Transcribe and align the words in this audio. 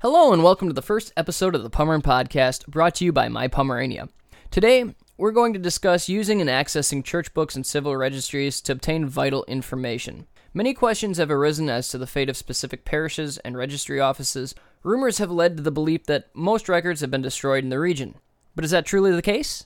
Hello, 0.00 0.30
and 0.30 0.44
welcome 0.44 0.68
to 0.68 0.74
the 0.74 0.82
first 0.82 1.10
episode 1.16 1.54
of 1.54 1.62
the 1.62 1.70
Pommern 1.70 2.02
Podcast, 2.02 2.66
brought 2.66 2.96
to 2.96 3.04
you 3.06 3.12
by 3.12 3.30
My 3.30 3.48
Pomerania. 3.48 4.10
Today, 4.50 4.94
we're 5.16 5.30
going 5.30 5.54
to 5.54 5.58
discuss 5.58 6.06
using 6.06 6.42
and 6.42 6.50
accessing 6.50 7.02
church 7.02 7.32
books 7.32 7.56
and 7.56 7.64
civil 7.64 7.96
registries 7.96 8.60
to 8.60 8.72
obtain 8.72 9.06
vital 9.06 9.46
information. 9.48 10.26
Many 10.52 10.74
questions 10.74 11.16
have 11.16 11.30
arisen 11.30 11.70
as 11.70 11.88
to 11.88 11.96
the 11.96 12.06
fate 12.06 12.28
of 12.28 12.36
specific 12.36 12.84
parishes 12.84 13.38
and 13.38 13.56
registry 13.56 13.98
offices. 13.98 14.54
Rumors 14.82 15.16
have 15.16 15.30
led 15.30 15.56
to 15.56 15.62
the 15.62 15.70
belief 15.70 16.04
that 16.04 16.28
most 16.34 16.68
records 16.68 17.00
have 17.00 17.10
been 17.10 17.22
destroyed 17.22 17.64
in 17.64 17.70
the 17.70 17.80
region. 17.80 18.16
But 18.54 18.66
is 18.66 18.72
that 18.72 18.84
truly 18.84 19.12
the 19.12 19.22
case? 19.22 19.64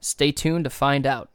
Stay 0.00 0.32
tuned 0.32 0.64
to 0.64 0.70
find 0.70 1.06
out. 1.06 1.30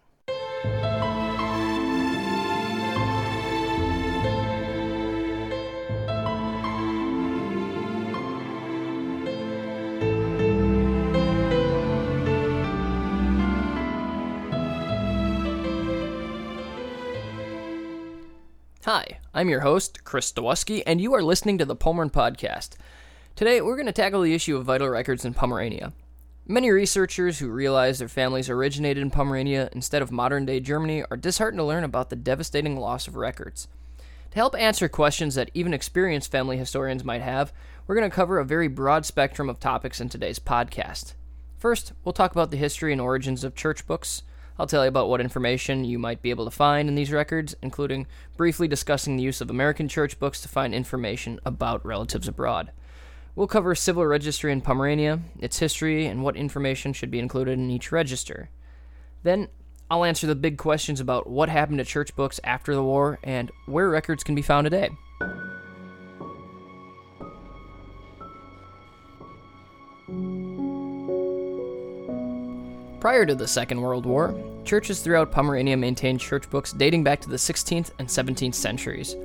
Hi, 18.85 19.19
I'm 19.33 19.47
your 19.47 19.61
host, 19.61 20.03
Chris 20.03 20.29
Stawowski, 20.29 20.83
and 20.85 20.99
you 20.99 21.13
are 21.13 21.23
listening 21.23 21.57
to 21.57 21.63
the 21.63 21.73
Pommern 21.73 22.11
Podcast. 22.11 22.71
Today, 23.33 23.61
we're 23.61 23.77
going 23.77 23.85
to 23.85 23.93
tackle 23.93 24.19
the 24.19 24.33
issue 24.33 24.57
of 24.57 24.65
vital 24.65 24.89
records 24.89 25.23
in 25.23 25.33
Pomerania. 25.33 25.93
Many 26.45 26.69
researchers 26.69 27.39
who 27.39 27.47
realize 27.47 27.99
their 27.99 28.09
families 28.09 28.49
originated 28.49 29.01
in 29.01 29.09
Pomerania 29.09 29.69
instead 29.71 30.01
of 30.01 30.11
modern 30.11 30.45
day 30.45 30.59
Germany 30.59 31.01
are 31.09 31.15
disheartened 31.15 31.59
to 31.59 31.63
learn 31.63 31.85
about 31.85 32.09
the 32.09 32.17
devastating 32.17 32.75
loss 32.77 33.07
of 33.07 33.15
records. 33.15 33.69
To 34.31 34.35
help 34.35 34.53
answer 34.59 34.89
questions 34.89 35.35
that 35.35 35.51
even 35.53 35.73
experienced 35.73 36.29
family 36.29 36.57
historians 36.57 37.05
might 37.05 37.21
have, 37.21 37.53
we're 37.87 37.95
going 37.95 38.09
to 38.09 38.13
cover 38.13 38.37
a 38.37 38.43
very 38.43 38.67
broad 38.67 39.05
spectrum 39.05 39.49
of 39.49 39.61
topics 39.61 40.01
in 40.01 40.09
today's 40.09 40.39
podcast. 40.39 41.13
First, 41.57 41.93
we'll 42.03 42.11
talk 42.11 42.33
about 42.33 42.51
the 42.51 42.57
history 42.57 42.91
and 42.91 42.99
origins 42.99 43.45
of 43.45 43.55
church 43.55 43.87
books. 43.87 44.23
I'll 44.59 44.67
tell 44.67 44.83
you 44.83 44.89
about 44.89 45.09
what 45.09 45.21
information 45.21 45.83
you 45.83 45.97
might 45.97 46.21
be 46.21 46.29
able 46.29 46.45
to 46.45 46.51
find 46.51 46.87
in 46.87 46.95
these 46.95 47.11
records, 47.11 47.55
including 47.61 48.05
briefly 48.37 48.67
discussing 48.67 49.17
the 49.17 49.23
use 49.23 49.41
of 49.41 49.49
American 49.49 49.87
church 49.87 50.19
books 50.19 50.41
to 50.41 50.47
find 50.47 50.73
information 50.75 51.39
about 51.45 51.85
relatives 51.85 52.27
abroad. 52.27 52.71
We'll 53.35 53.47
cover 53.47 53.73
civil 53.73 54.05
registry 54.05 54.51
in 54.51 54.61
Pomerania, 54.61 55.19
its 55.39 55.57
history, 55.57 56.05
and 56.05 56.21
what 56.21 56.35
information 56.35 56.93
should 56.93 57.09
be 57.09 57.17
included 57.17 57.57
in 57.57 57.71
each 57.71 57.91
register. 57.91 58.51
Then, 59.23 59.47
I'll 59.89 60.03
answer 60.03 60.27
the 60.27 60.35
big 60.35 60.57
questions 60.57 60.99
about 60.99 61.27
what 61.27 61.49
happened 61.49 61.79
to 61.79 61.85
church 61.85 62.15
books 62.15 62.39
after 62.43 62.75
the 62.75 62.83
war 62.83 63.19
and 63.23 63.51
where 63.65 63.89
records 63.89 64.23
can 64.23 64.35
be 64.35 64.41
found 64.43 64.65
today. 64.65 64.89
Prior 73.03 73.25
to 73.25 73.35
the 73.35 73.49
Second 73.49 73.81
World 73.81 74.05
War, 74.05 74.33
churches 74.63 75.01
throughout 75.01 75.29
Pomerania 75.29 75.75
maintained 75.75 76.21
church 76.21 76.49
books 76.49 76.71
dating 76.71 77.03
back 77.03 77.19
to 77.19 77.29
the 77.29 77.35
16th 77.35 77.91
and 77.99 78.07
17th 78.07 78.55
centuries. 78.55 79.17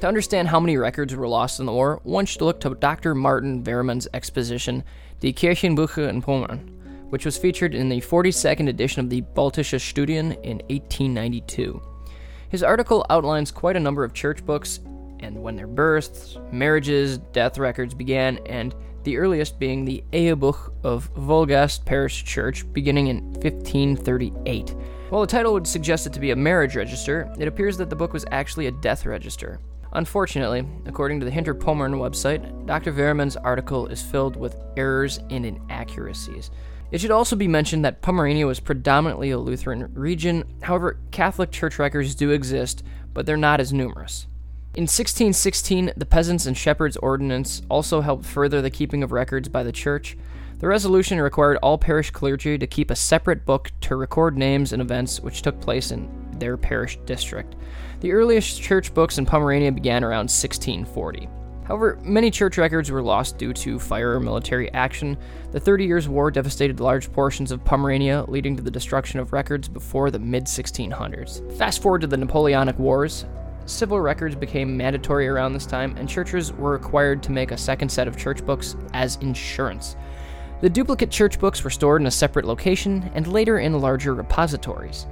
To 0.00 0.08
understand 0.08 0.48
how 0.48 0.58
many 0.58 0.76
records 0.76 1.14
were 1.14 1.28
lost 1.28 1.60
in 1.60 1.66
the 1.66 1.72
war, 1.72 2.00
one 2.02 2.26
should 2.26 2.42
look 2.42 2.58
to 2.58 2.74
Dr. 2.74 3.14
Martin 3.14 3.62
Wehrmann's 3.62 4.08
exposition, 4.14 4.82
Die 5.20 5.28
Kirchenbücher 5.28 6.08
in 6.08 6.20
Pommern, 6.20 6.58
which 7.10 7.24
was 7.24 7.38
featured 7.38 7.72
in 7.72 7.88
the 7.88 8.00
42nd 8.00 8.68
edition 8.68 8.98
of 8.98 9.10
the 9.10 9.22
Baltische 9.22 9.78
Studien 9.78 10.32
in 10.42 10.58
1892. 10.68 11.80
His 12.48 12.64
article 12.64 13.06
outlines 13.10 13.52
quite 13.52 13.76
a 13.76 13.80
number 13.80 14.02
of 14.02 14.12
church 14.12 14.44
books 14.44 14.80
and 15.20 15.40
when 15.40 15.54
their 15.54 15.68
births, 15.68 16.36
marriages, 16.50 17.18
death 17.32 17.58
records 17.58 17.94
began, 17.94 18.38
and 18.46 18.74
the 19.04 19.16
earliest 19.16 19.58
being 19.58 19.84
the 19.84 20.04
Ehebuch 20.12 20.72
of 20.84 21.12
Wolgast 21.14 21.84
Parish 21.84 22.24
Church, 22.24 22.70
beginning 22.72 23.08
in 23.08 23.32
1538. 23.32 24.74
While 25.08 25.20
the 25.22 25.26
title 25.26 25.52
would 25.54 25.66
suggest 25.66 26.06
it 26.06 26.12
to 26.12 26.20
be 26.20 26.30
a 26.30 26.36
marriage 26.36 26.76
register, 26.76 27.32
it 27.38 27.48
appears 27.48 27.76
that 27.78 27.90
the 27.90 27.96
book 27.96 28.12
was 28.12 28.24
actually 28.30 28.66
a 28.66 28.72
death 28.72 29.06
register. 29.06 29.60
Unfortunately, 29.92 30.64
according 30.86 31.18
to 31.18 31.24
the 31.24 31.32
Hinter 31.32 31.54
Pommern 31.54 31.94
website, 31.94 32.66
Dr. 32.66 32.92
Wehrmann's 32.92 33.36
article 33.36 33.88
is 33.88 34.02
filled 34.02 34.36
with 34.36 34.56
errors 34.76 35.18
and 35.30 35.44
inaccuracies. 35.44 36.50
It 36.92 37.00
should 37.00 37.10
also 37.10 37.36
be 37.36 37.48
mentioned 37.48 37.84
that 37.84 38.02
Pomerania 38.02 38.46
was 38.46 38.60
predominantly 38.60 39.30
a 39.30 39.38
Lutheran 39.38 39.92
region, 39.94 40.44
however, 40.62 40.98
Catholic 41.10 41.50
church 41.50 41.78
records 41.78 42.14
do 42.14 42.30
exist, 42.30 42.84
but 43.12 43.26
they're 43.26 43.36
not 43.36 43.60
as 43.60 43.72
numerous. 43.72 44.26
In 44.72 44.82
1616, 44.82 45.94
the 45.96 46.06
Peasants 46.06 46.46
and 46.46 46.56
Shepherds 46.56 46.96
Ordinance 46.98 47.60
also 47.68 48.02
helped 48.02 48.24
further 48.24 48.62
the 48.62 48.70
keeping 48.70 49.02
of 49.02 49.10
records 49.10 49.48
by 49.48 49.64
the 49.64 49.72
church. 49.72 50.16
The 50.60 50.68
resolution 50.68 51.20
required 51.20 51.58
all 51.60 51.76
parish 51.76 52.12
clergy 52.12 52.56
to 52.56 52.66
keep 52.68 52.92
a 52.92 52.96
separate 52.96 53.44
book 53.44 53.72
to 53.80 53.96
record 53.96 54.38
names 54.38 54.72
and 54.72 54.80
events 54.80 55.18
which 55.18 55.42
took 55.42 55.60
place 55.60 55.90
in 55.90 56.08
their 56.38 56.56
parish 56.56 57.00
district. 57.04 57.56
The 57.98 58.12
earliest 58.12 58.62
church 58.62 58.94
books 58.94 59.18
in 59.18 59.26
Pomerania 59.26 59.72
began 59.72 60.04
around 60.04 60.30
1640. 60.30 61.28
However, 61.64 61.98
many 62.04 62.30
church 62.30 62.56
records 62.56 62.92
were 62.92 63.02
lost 63.02 63.38
due 63.38 63.52
to 63.52 63.78
fire 63.80 64.14
or 64.14 64.20
military 64.20 64.72
action. 64.72 65.18
The 65.50 65.58
Thirty 65.58 65.84
Years' 65.84 66.08
War 66.08 66.30
devastated 66.30 66.78
large 66.78 67.12
portions 67.12 67.50
of 67.50 67.64
Pomerania, 67.64 68.24
leading 68.28 68.56
to 68.56 68.62
the 68.62 68.70
destruction 68.70 69.18
of 69.18 69.32
records 69.32 69.68
before 69.68 70.12
the 70.12 70.18
mid 70.20 70.44
1600s. 70.44 71.56
Fast 71.58 71.82
forward 71.82 72.02
to 72.02 72.06
the 72.06 72.16
Napoleonic 72.16 72.78
Wars. 72.78 73.24
Civil 73.66 74.00
records 74.00 74.34
became 74.34 74.76
mandatory 74.76 75.28
around 75.28 75.52
this 75.52 75.66
time, 75.66 75.96
and 75.96 76.08
churches 76.08 76.52
were 76.52 76.72
required 76.72 77.22
to 77.22 77.32
make 77.32 77.52
a 77.52 77.56
second 77.56 77.88
set 77.88 78.08
of 78.08 78.16
church 78.16 78.44
books 78.44 78.76
as 78.92 79.16
insurance. 79.16 79.96
The 80.60 80.68
duplicate 80.68 81.10
church 81.10 81.38
books 81.38 81.64
were 81.64 81.70
stored 81.70 82.02
in 82.02 82.06
a 82.06 82.10
separate 82.10 82.44
location 82.44 83.10
and 83.14 83.26
later 83.26 83.58
in 83.58 83.80
larger 83.80 84.14
repositories. 84.14 85.06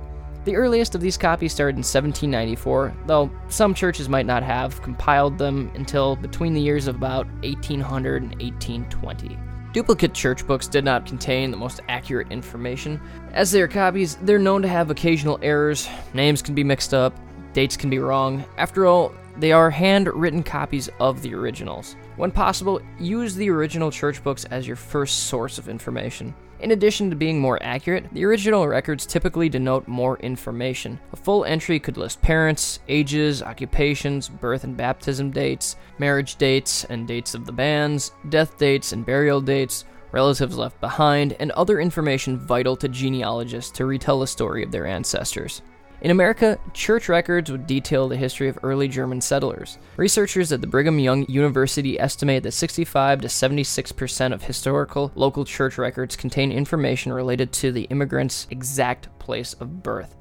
The 0.44 0.56
earliest 0.56 0.94
of 0.94 1.00
these 1.00 1.18
copies 1.18 1.52
started 1.52 1.76
in 1.76 1.80
1794, 1.80 2.94
though 3.06 3.30
some 3.48 3.74
churches 3.74 4.08
might 4.08 4.26
not 4.26 4.42
have 4.42 4.80
compiled 4.82 5.38
them 5.38 5.70
until 5.74 6.16
between 6.16 6.54
the 6.54 6.60
years 6.60 6.86
of 6.86 6.96
about 6.96 7.26
1800 7.42 8.22
and 8.22 8.32
1820. 8.40 9.38
Duplicate 9.72 10.14
church 10.14 10.46
books 10.46 10.66
did 10.66 10.84
not 10.84 11.06
contain 11.06 11.50
the 11.50 11.56
most 11.56 11.80
accurate 11.88 12.32
information. 12.32 13.00
As 13.32 13.50
they 13.50 13.60
are 13.60 13.68
copies, 13.68 14.16
they're 14.22 14.38
known 14.38 14.62
to 14.62 14.68
have 14.68 14.90
occasional 14.90 15.38
errors, 15.42 15.88
names 16.14 16.40
can 16.40 16.54
be 16.54 16.64
mixed 16.64 16.94
up, 16.94 17.14
dates 17.52 17.76
can 17.76 17.90
be 17.90 17.98
wrong. 17.98 18.44
After 18.56 18.86
all, 18.86 19.12
they 19.38 19.52
are 19.52 19.70
handwritten 19.70 20.42
copies 20.42 20.88
of 20.98 21.22
the 21.22 21.34
originals. 21.34 21.96
When 22.16 22.30
possible, 22.30 22.80
use 22.98 23.34
the 23.34 23.50
original 23.50 23.90
church 23.90 24.22
books 24.24 24.44
as 24.46 24.66
your 24.66 24.76
first 24.76 25.28
source 25.28 25.58
of 25.58 25.68
information. 25.68 26.34
In 26.60 26.72
addition 26.72 27.08
to 27.10 27.16
being 27.16 27.40
more 27.40 27.62
accurate, 27.62 28.06
the 28.12 28.24
original 28.24 28.66
records 28.66 29.06
typically 29.06 29.48
denote 29.48 29.86
more 29.86 30.18
information. 30.18 30.98
A 31.12 31.16
full 31.16 31.44
entry 31.44 31.78
could 31.78 31.96
list 31.96 32.20
parents, 32.20 32.80
ages, 32.88 33.44
occupations, 33.44 34.28
birth 34.28 34.64
and 34.64 34.76
baptism 34.76 35.30
dates, 35.30 35.76
marriage 35.98 36.34
dates 36.34 36.82
and 36.84 37.06
dates 37.06 37.34
of 37.34 37.46
the 37.46 37.52
bands, 37.52 38.10
death 38.28 38.58
dates 38.58 38.92
and 38.92 39.06
burial 39.06 39.40
dates, 39.40 39.84
relatives 40.10 40.58
left 40.58 40.80
behind, 40.80 41.36
and 41.38 41.52
other 41.52 41.78
information 41.78 42.36
vital 42.36 42.74
to 42.74 42.88
genealogists 42.88 43.70
to 43.70 43.86
retell 43.86 44.18
the 44.18 44.26
story 44.26 44.64
of 44.64 44.72
their 44.72 44.86
ancestors. 44.86 45.62
In 46.00 46.12
America, 46.12 46.60
church 46.74 47.08
records 47.08 47.50
would 47.50 47.66
detail 47.66 48.06
the 48.06 48.16
history 48.16 48.48
of 48.48 48.56
early 48.62 48.86
German 48.86 49.20
settlers. 49.20 49.78
Researchers 49.96 50.52
at 50.52 50.60
the 50.60 50.68
Brigham 50.68 51.00
Young 51.00 51.26
University 51.28 51.98
estimate 51.98 52.44
that 52.44 52.52
65 52.52 53.22
to 53.22 53.26
76% 53.26 54.32
of 54.32 54.44
historical 54.44 55.10
local 55.16 55.44
church 55.44 55.76
records 55.76 56.14
contain 56.14 56.52
information 56.52 57.12
related 57.12 57.52
to 57.54 57.72
the 57.72 57.82
immigrant's 57.84 58.46
exact 58.48 59.08
place 59.18 59.54
of 59.54 59.82
birth. 59.82 60.14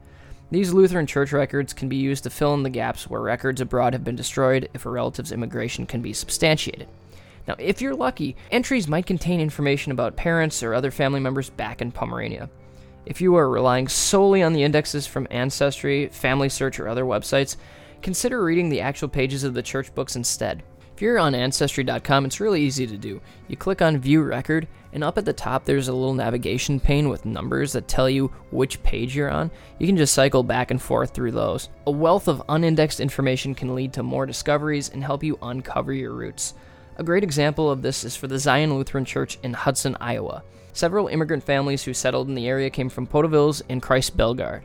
These 0.49 0.73
Lutheran 0.73 1.05
church 1.05 1.31
records 1.31 1.73
can 1.73 1.89
be 1.89 1.97
used 1.97 2.23
to 2.23 2.31
fill 2.31 2.55
in 2.55 2.63
the 2.63 2.71
gaps 2.71 3.07
where 3.07 3.21
records 3.21 3.61
abroad 3.61 3.93
have 3.93 4.03
been 4.03 4.15
destroyed 4.15 4.69
if 4.73 4.87
a 4.87 4.89
relative's 4.89 5.31
immigration 5.31 5.85
can 5.85 6.01
be 6.01 6.11
substantiated. 6.11 6.87
Now, 7.47 7.55
if 7.59 7.81
you're 7.81 7.95
lucky, 7.95 8.35
entries 8.49 8.87
might 8.87 9.05
contain 9.05 9.39
information 9.39 9.91
about 9.91 10.15
parents 10.15 10.63
or 10.63 10.73
other 10.73 10.89
family 10.89 11.19
members 11.19 11.51
back 11.51 11.83
in 11.83 11.91
Pomerania. 11.91 12.49
If 13.07 13.21
you 13.21 13.35
are 13.35 13.49
relying 13.49 13.87
solely 13.87 14.43
on 14.43 14.51
the 14.51 14.63
indexes 14.63 15.07
from 15.07 15.29
Ancestry, 15.31 16.07
Family 16.07 16.49
Search, 16.49 16.77
or 16.77 16.89
other 16.89 17.05
websites, 17.05 17.55
consider 18.01 18.43
reading 18.43 18.67
the 18.67 18.81
actual 18.81 19.07
pages 19.07 19.45
of 19.45 19.53
the 19.53 19.63
church 19.63 19.95
books 19.95 20.17
instead. 20.17 20.61
If 20.93 21.01
you're 21.01 21.17
on 21.17 21.33
Ancestry.com, 21.33 22.25
it's 22.25 22.41
really 22.41 22.61
easy 22.61 22.85
to 22.85 22.97
do. 22.97 23.21
You 23.47 23.55
click 23.55 23.81
on 23.81 23.97
View 23.97 24.23
Record, 24.23 24.67
and 24.91 25.05
up 25.05 25.17
at 25.17 25.23
the 25.23 25.31
top 25.31 25.63
there's 25.63 25.87
a 25.87 25.93
little 25.93 26.13
navigation 26.13 26.81
pane 26.81 27.07
with 27.07 27.25
numbers 27.25 27.71
that 27.71 27.87
tell 27.87 28.09
you 28.09 28.27
which 28.51 28.83
page 28.83 29.15
you're 29.15 29.31
on. 29.31 29.51
You 29.79 29.87
can 29.87 29.95
just 29.95 30.13
cycle 30.13 30.43
back 30.43 30.69
and 30.69 30.81
forth 30.81 31.13
through 31.13 31.31
those. 31.31 31.69
A 31.85 31.91
wealth 31.91 32.27
of 32.27 32.43
unindexed 32.49 32.99
information 32.99 33.55
can 33.55 33.73
lead 33.73 33.93
to 33.93 34.03
more 34.03 34.25
discoveries 34.25 34.89
and 34.89 35.01
help 35.01 35.23
you 35.23 35.39
uncover 35.41 35.93
your 35.93 36.11
roots. 36.11 36.55
A 36.97 37.05
great 37.05 37.23
example 37.23 37.71
of 37.71 37.81
this 37.81 38.03
is 38.03 38.17
for 38.17 38.27
the 38.27 38.37
Zion 38.37 38.75
Lutheran 38.75 39.05
Church 39.05 39.39
in 39.43 39.53
Hudson, 39.53 39.95
Iowa. 40.01 40.43
Several 40.77 41.07
immigrant 41.07 41.43
families 41.43 41.83
who 41.83 41.93
settled 41.95 42.27
in 42.27 42.35
the 42.35 42.47
area 42.47 42.69
came 42.69 42.87
from 42.87 43.07
Podewils 43.07 43.63
and 43.67 43.81
Kreis 43.81 44.11
Belgard. 44.11 44.61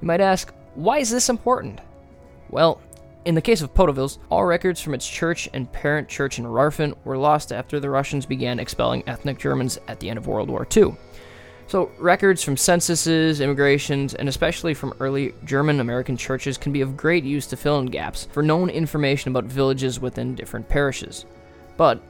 You 0.00 0.06
might 0.06 0.20
ask, 0.20 0.54
why 0.76 0.98
is 0.98 1.10
this 1.10 1.28
important? 1.28 1.80
Well, 2.48 2.80
In 3.24 3.34
the 3.34 3.42
case 3.42 3.60
of 3.60 3.74
Podewils, 3.74 4.18
all 4.30 4.44
records 4.44 4.80
from 4.80 4.94
its 4.94 5.06
church 5.06 5.48
and 5.52 5.70
parent 5.72 6.08
church 6.08 6.38
in 6.38 6.44
Rarfen 6.44 6.96
were 7.04 7.18
lost 7.18 7.52
after 7.52 7.80
the 7.80 7.90
Russians 7.90 8.24
began 8.24 8.60
expelling 8.60 9.02
ethnic 9.08 9.36
Germans 9.36 9.80
at 9.88 9.98
the 9.98 10.08
end 10.08 10.16
of 10.16 10.28
World 10.28 10.48
War 10.48 10.64
II. 10.76 10.94
So, 11.66 11.90
records 11.98 12.44
from 12.44 12.56
censuses, 12.56 13.40
immigrations, 13.40 14.14
and 14.14 14.28
especially 14.28 14.74
from 14.74 14.94
early 15.00 15.34
German 15.44 15.80
American 15.80 16.16
churches 16.16 16.56
can 16.56 16.72
be 16.72 16.82
of 16.82 16.96
great 16.96 17.24
use 17.24 17.48
to 17.48 17.56
fill 17.56 17.80
in 17.80 17.86
gaps 17.86 18.28
for 18.30 18.44
known 18.44 18.70
information 18.70 19.32
about 19.32 19.44
villages 19.44 19.98
within 19.98 20.36
different 20.36 20.68
parishes. 20.68 21.26
But, 21.76 22.00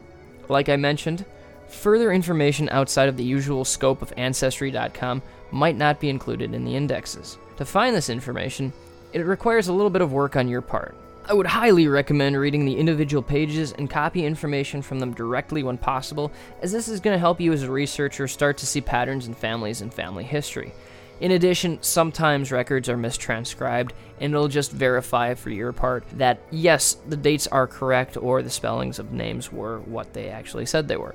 like 0.51 0.69
I 0.69 0.77
mentioned, 0.77 1.25
further 1.69 2.13
information 2.13 2.69
outside 2.71 3.09
of 3.09 3.17
the 3.17 3.25
usual 3.25 3.65
scope 3.65 4.03
of 4.03 4.13
Ancestry.com 4.17 5.23
might 5.51 5.77
not 5.77 6.01
be 6.01 6.11
included 6.11 6.55
in 6.55 6.65
the 6.65 6.77
indexes. 6.77 7.39
To 7.57 7.65
find 7.65 7.95
this 7.95 8.11
information, 8.11 8.73
it 9.13 9.21
requires 9.21 9.69
a 9.69 9.73
little 9.73 9.91
bit 9.91 10.03
of 10.03 10.13
work 10.13 10.37
on 10.37 10.49
your 10.49 10.61
part. 10.61 10.95
I 11.29 11.35
would 11.35 11.47
highly 11.47 11.89
recommend 11.89 12.39
reading 12.39 12.65
the 12.65 12.77
individual 12.77 13.23
pages 13.23 13.73
and 13.73 13.91
copy 13.91 14.25
information 14.25 14.81
from 14.81 14.99
them 14.99 15.13
directly 15.13 15.63
when 15.63 15.77
possible, 15.77 16.33
as 16.63 16.73
this 16.73 16.89
is 16.89 17.01
going 17.01 17.15
to 17.15 17.19
help 17.19 17.39
you 17.39 17.53
as 17.53 17.63
a 17.63 17.71
researcher 17.71 18.27
start 18.27 18.57
to 18.59 18.67
see 18.67 18.81
patterns 18.81 19.27
in 19.27 19.35
families 19.35 19.83
and 19.83 19.93
family 19.93 20.25
history. 20.25 20.73
In 21.21 21.33
addition, 21.33 21.83
sometimes 21.83 22.53
records 22.53 22.89
are 22.89 22.97
mistranscribed, 22.97 23.91
and 24.21 24.33
it'll 24.33 24.49
just 24.49 24.73
verify 24.73 25.35
for 25.35 25.51
your 25.51 25.73
part 25.73 26.05
that 26.15 26.39
yes, 26.51 26.97
the 27.07 27.17
dates 27.17 27.47
are 27.49 27.67
correct 27.67 28.17
or 28.17 28.41
the 28.41 28.51
spellings 28.51 28.99
of 28.99 29.13
names 29.13 29.53
were 29.53 29.81
what 29.81 30.15
they 30.15 30.29
actually 30.29 30.65
said 30.65 30.89
they 30.89 30.97
were. 30.97 31.15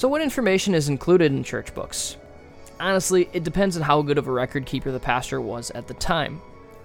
So, 0.00 0.08
what 0.08 0.22
information 0.22 0.74
is 0.74 0.88
included 0.88 1.30
in 1.30 1.44
church 1.44 1.74
books? 1.74 2.16
Honestly, 2.80 3.28
it 3.34 3.44
depends 3.44 3.76
on 3.76 3.82
how 3.82 4.00
good 4.00 4.16
of 4.16 4.28
a 4.28 4.32
record 4.32 4.64
keeper 4.64 4.90
the 4.90 4.98
pastor 4.98 5.42
was 5.42 5.70
at 5.72 5.88
the 5.88 5.92
time. 5.92 6.40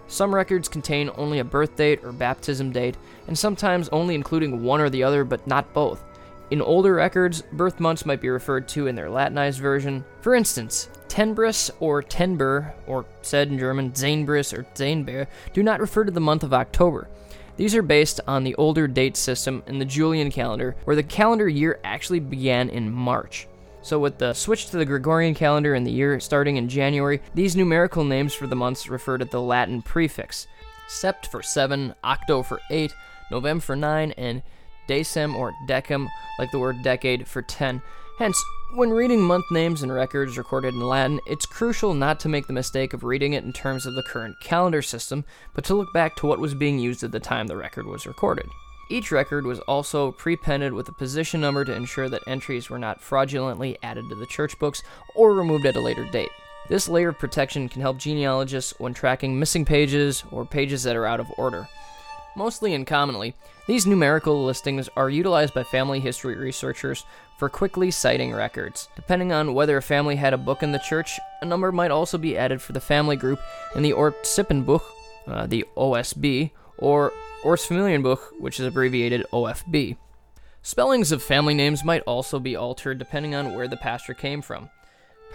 Some 0.09 0.35
records 0.35 0.67
contain 0.67 1.09
only 1.15 1.39
a 1.39 1.45
birth 1.45 1.77
date 1.77 2.03
or 2.03 2.11
baptism 2.11 2.73
date, 2.73 2.97
and 3.27 3.39
sometimes 3.39 3.87
only 3.87 4.15
including 4.15 4.63
one 4.63 4.81
or 4.81 4.89
the 4.89 5.03
other, 5.03 5.23
but 5.23 5.47
not 5.47 5.73
both. 5.73 6.03
In 6.51 6.61
older 6.61 6.95
records, 6.95 7.41
birth 7.53 7.79
months 7.79 8.05
might 8.05 8.19
be 8.19 8.27
referred 8.27 8.67
to 8.67 8.87
in 8.87 8.95
their 8.95 9.09
Latinized 9.09 9.61
version. 9.61 10.03
For 10.19 10.35
instance, 10.35 10.89
Tenbris 11.07 11.71
or 11.79 12.03
Tenber, 12.03 12.73
or 12.85 13.05
said 13.21 13.47
in 13.47 13.57
German 13.57 13.93
Zainbris 13.93 14.51
or 14.51 14.65
Zainber, 14.75 15.27
do 15.53 15.63
not 15.63 15.79
refer 15.79 16.03
to 16.03 16.11
the 16.11 16.19
month 16.19 16.43
of 16.43 16.53
October. 16.53 17.07
These 17.57 17.75
are 17.75 17.81
based 17.81 18.19
on 18.27 18.43
the 18.43 18.55
older 18.55 18.87
date 18.87 19.15
system 19.15 19.63
in 19.67 19.79
the 19.79 19.85
Julian 19.85 20.29
calendar, 20.29 20.75
where 20.83 20.95
the 20.95 21.03
calendar 21.03 21.47
year 21.47 21.79
actually 21.83 22.19
began 22.19 22.69
in 22.69 22.91
March. 22.91 23.47
So, 23.81 23.99
with 23.99 24.17
the 24.17 24.33
switch 24.33 24.71
to 24.71 24.77
the 24.77 24.85
Gregorian 24.85 25.35
calendar 25.35 25.73
and 25.75 25.85
the 25.85 25.91
year 25.91 26.19
starting 26.19 26.57
in 26.57 26.67
January, 26.67 27.21
these 27.33 27.55
numerical 27.55 28.03
names 28.03 28.33
for 28.33 28.47
the 28.47 28.55
months 28.55 28.89
refer 28.89 29.17
to 29.17 29.25
the 29.25 29.41
Latin 29.41 29.81
prefix 29.81 30.47
sept 30.87 31.27
for 31.27 31.41
7, 31.41 31.95
octo 32.03 32.43
for 32.43 32.59
8, 32.69 32.93
novem 33.31 33.61
for 33.61 33.75
9, 33.75 34.11
and 34.11 34.41
decem 34.87 35.35
or 35.35 35.53
decem, 35.67 36.07
like 36.39 36.51
the 36.51 36.59
word 36.59 36.83
decade, 36.83 37.27
for 37.27 37.41
10. 37.41 37.81
Hence, 38.19 38.43
when 38.75 38.89
reading 38.89 39.21
month 39.21 39.49
names 39.51 39.83
and 39.83 39.93
records 39.93 40.37
recorded 40.37 40.73
in 40.73 40.81
Latin, 40.81 41.21
it's 41.25 41.45
crucial 41.45 41.93
not 41.93 42.19
to 42.19 42.27
make 42.27 42.45
the 42.45 42.53
mistake 42.53 42.93
of 42.93 43.05
reading 43.05 43.31
it 43.31 43.45
in 43.45 43.53
terms 43.53 43.85
of 43.85 43.95
the 43.95 44.03
current 44.03 44.35
calendar 44.41 44.81
system, 44.81 45.23
but 45.53 45.63
to 45.63 45.73
look 45.73 45.93
back 45.93 46.15
to 46.17 46.27
what 46.27 46.39
was 46.39 46.53
being 46.53 46.77
used 46.77 47.01
at 47.01 47.13
the 47.13 47.19
time 47.19 47.47
the 47.47 47.55
record 47.55 47.85
was 47.85 48.05
recorded. 48.05 48.45
Each 48.89 49.11
record 49.11 49.45
was 49.45 49.59
also 49.61 50.11
prepended 50.11 50.73
with 50.73 50.89
a 50.89 50.93
position 50.93 51.39
number 51.39 51.63
to 51.63 51.73
ensure 51.73 52.09
that 52.09 52.27
entries 52.27 52.69
were 52.69 52.77
not 52.77 53.01
fraudulently 53.01 53.77
added 53.81 54.09
to 54.09 54.15
the 54.15 54.27
church 54.27 54.59
books 54.59 54.83
or 55.15 55.33
removed 55.33 55.65
at 55.65 55.77
a 55.77 55.81
later 55.81 56.05
date. 56.11 56.31
This 56.67 56.89
layer 56.89 57.09
of 57.09 57.19
protection 57.19 57.69
can 57.69 57.81
help 57.81 57.97
genealogists 57.97 58.73
when 58.77 58.93
tracking 58.93 59.39
missing 59.39 59.63
pages 59.63 60.25
or 60.31 60.45
pages 60.45 60.83
that 60.83 60.97
are 60.97 61.05
out 61.05 61.21
of 61.21 61.31
order. 61.37 61.67
Mostly 62.35 62.73
and 62.73 62.85
commonly, 62.85 63.33
these 63.65 63.87
numerical 63.87 64.43
listings 64.43 64.89
are 64.97 65.09
utilized 65.09 65.53
by 65.53 65.63
family 65.63 66.01
history 66.01 66.35
researchers 66.35 67.05
for 67.37 67.47
quickly 67.47 67.91
citing 67.91 68.33
records. 68.33 68.89
Depending 68.95 69.31
on 69.31 69.53
whether 69.53 69.77
a 69.77 69.81
family 69.81 70.17
had 70.17 70.33
a 70.33 70.37
book 70.37 70.61
in 70.61 70.73
the 70.73 70.79
church, 70.79 71.19
a 71.41 71.45
number 71.45 71.71
might 71.71 71.91
also 71.91 72.17
be 72.17 72.37
added 72.37 72.61
for 72.61 72.73
the 72.73 72.81
family 72.81 73.15
group 73.15 73.39
in 73.75 73.83
the 73.83 73.93
Ortssippenbuch, 73.93 74.81
uh, 75.27 75.47
the 75.47 75.65
OSB, 75.77 76.51
or 76.77 77.13
Ortsfamilienbuch, 77.43 78.39
which 78.39 78.59
is 78.59 78.65
abbreviated 78.65 79.25
OFB. 79.31 79.95
Spellings 80.61 81.11
of 81.11 81.23
family 81.23 81.53
names 81.53 81.85
might 81.85 82.01
also 82.01 82.39
be 82.39 82.55
altered 82.55 82.97
depending 82.97 83.33
on 83.33 83.53
where 83.53 83.67
the 83.67 83.77
pastor 83.77 84.13
came 84.13 84.41
from. 84.41 84.69